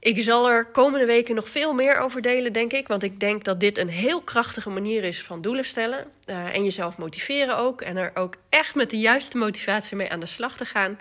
ik 0.00 0.22
zal 0.22 0.48
er 0.48 0.64
komende 0.64 1.06
weken 1.06 1.34
nog 1.34 1.48
veel 1.48 1.72
meer 1.72 1.98
over 1.98 2.22
delen, 2.22 2.52
denk 2.52 2.72
ik. 2.72 2.88
Want 2.88 3.02
ik 3.02 3.20
denk 3.20 3.44
dat 3.44 3.60
dit 3.60 3.78
een 3.78 3.88
heel 3.88 4.20
krachtige 4.20 4.70
manier 4.70 5.04
is 5.04 5.22
van 5.22 5.40
doelen 5.40 5.64
stellen. 5.64 6.06
Uh, 6.26 6.54
en 6.54 6.64
jezelf 6.64 6.98
motiveren 6.98 7.56
ook. 7.56 7.80
En 7.80 7.96
er 7.96 8.10
ook 8.14 8.36
echt 8.48 8.74
met 8.74 8.90
de 8.90 8.98
juiste 8.98 9.36
motivatie 9.36 9.96
mee 9.96 10.10
aan 10.10 10.20
de 10.20 10.26
slag 10.26 10.56
te 10.56 10.64
gaan. 10.64 10.98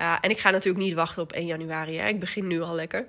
Uh, 0.00 0.16
en 0.20 0.30
ik 0.30 0.38
ga 0.38 0.50
natuurlijk 0.50 0.84
niet 0.84 0.94
wachten 0.94 1.22
op 1.22 1.32
1 1.32 1.46
januari. 1.46 1.98
Hè. 1.98 2.08
Ik 2.08 2.20
begin 2.20 2.46
nu 2.46 2.60
al 2.60 2.74
lekker. 2.74 3.06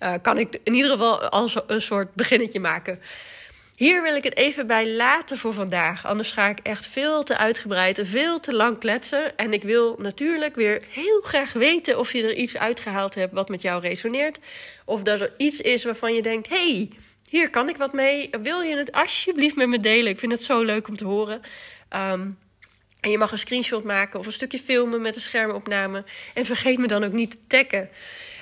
uh, 0.00 0.14
kan 0.22 0.38
ik 0.38 0.60
in 0.64 0.74
ieder 0.74 0.90
geval 0.90 1.28
als 1.28 1.58
een 1.66 1.82
soort 1.82 2.14
beginnetje 2.14 2.60
maken. 2.60 3.00
Hier 3.76 4.02
wil 4.02 4.14
ik 4.14 4.24
het 4.24 4.36
even 4.36 4.66
bij 4.66 4.90
laten 4.90 5.38
voor 5.38 5.54
vandaag. 5.54 6.06
Anders 6.06 6.32
ga 6.32 6.48
ik 6.48 6.58
echt 6.62 6.86
veel 6.86 7.22
te 7.22 7.36
uitgebreid 7.36 7.98
en 7.98 8.06
veel 8.06 8.40
te 8.40 8.54
lang 8.54 8.78
kletsen. 8.78 9.36
En 9.36 9.52
ik 9.52 9.62
wil 9.62 9.96
natuurlijk 9.98 10.54
weer 10.54 10.82
heel 10.90 11.20
graag 11.20 11.52
weten 11.52 11.98
of 11.98 12.12
je 12.12 12.22
er 12.22 12.34
iets 12.34 12.56
uitgehaald 12.56 13.14
hebt 13.14 13.34
wat 13.34 13.48
met 13.48 13.62
jou 13.62 13.80
resoneert. 13.80 14.38
Of 14.84 15.02
dat 15.02 15.20
er 15.20 15.32
iets 15.36 15.60
is 15.60 15.84
waarvan 15.84 16.14
je 16.14 16.22
denkt: 16.22 16.48
hey, 16.48 16.90
hier 17.30 17.50
kan 17.50 17.68
ik 17.68 17.76
wat 17.76 17.92
mee. 17.92 18.30
Wil 18.42 18.60
je 18.60 18.76
het 18.76 18.92
alsjeblieft 18.92 19.56
met 19.56 19.68
me 19.68 19.80
delen? 19.80 20.12
Ik 20.12 20.18
vind 20.18 20.32
het 20.32 20.42
zo 20.42 20.62
leuk 20.62 20.88
om 20.88 20.96
te 20.96 21.04
horen. 21.04 21.40
Um, 21.90 22.38
en 23.00 23.10
je 23.10 23.18
mag 23.18 23.32
een 23.32 23.38
screenshot 23.38 23.84
maken 23.84 24.18
of 24.18 24.26
een 24.26 24.32
stukje 24.32 24.58
filmen 24.58 25.00
met 25.00 25.16
een 25.16 25.22
schermopname. 25.22 26.04
En 26.34 26.44
vergeet 26.44 26.78
me 26.78 26.86
dan 26.86 27.04
ook 27.04 27.12
niet 27.12 27.30
te 27.30 27.38
taggen. 27.46 27.88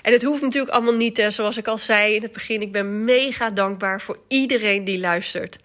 En 0.02 0.12
het 0.12 0.22
hoeft 0.22 0.42
natuurlijk 0.42 0.72
allemaal 0.72 0.94
niet, 0.94 1.16
hè, 1.16 1.30
zoals 1.30 1.56
ik 1.56 1.66
al 1.66 1.78
zei 1.78 2.14
in 2.14 2.22
het 2.22 2.32
begin. 2.32 2.62
Ik 2.62 2.72
ben 2.72 3.04
mega 3.04 3.50
dankbaar 3.50 4.00
voor 4.00 4.18
iedereen 4.28 4.84
die 4.84 4.98
luistert. 4.98 5.58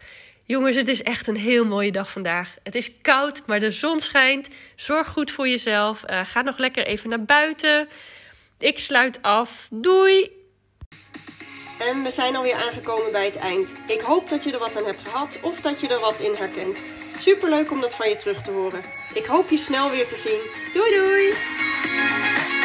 Jongens, 0.43 0.75
het 0.75 0.87
is 0.87 1.03
echt 1.03 1.27
een 1.27 1.37
heel 1.37 1.65
mooie 1.65 1.91
dag 1.91 2.11
vandaag. 2.11 2.55
Het 2.63 2.75
is 2.75 2.91
koud, 3.01 3.41
maar 3.45 3.59
de 3.59 3.71
zon 3.71 3.99
schijnt. 3.99 4.47
Zorg 4.75 5.07
goed 5.07 5.31
voor 5.31 5.47
jezelf. 5.47 6.03
Uh, 6.09 6.19
ga 6.25 6.41
nog 6.41 6.57
lekker 6.57 6.85
even 6.85 7.09
naar 7.09 7.23
buiten. 7.23 7.87
Ik 8.59 8.79
sluit 8.79 9.21
af. 9.21 9.67
Doei! 9.71 10.31
En 11.79 12.03
we 12.03 12.11
zijn 12.11 12.35
alweer 12.35 12.55
aangekomen 12.55 13.11
bij 13.11 13.25
het 13.25 13.35
eind. 13.35 13.73
Ik 13.87 14.01
hoop 14.01 14.29
dat 14.29 14.43
je 14.43 14.51
er 14.51 14.59
wat 14.59 14.77
aan 14.77 14.85
hebt 14.85 15.09
gehad 15.09 15.39
of 15.41 15.61
dat 15.61 15.79
je 15.79 15.87
er 15.87 15.99
wat 15.99 16.19
in 16.19 16.33
herkent. 16.33 16.77
Superleuk 17.17 17.71
om 17.71 17.81
dat 17.81 17.95
van 17.95 18.09
je 18.09 18.17
terug 18.17 18.41
te 18.41 18.51
horen. 18.51 18.81
Ik 19.13 19.25
hoop 19.25 19.49
je 19.49 19.57
snel 19.57 19.89
weer 19.89 20.07
te 20.07 20.15
zien. 20.15 20.39
Doei 20.73 20.91
doei! 20.91 22.56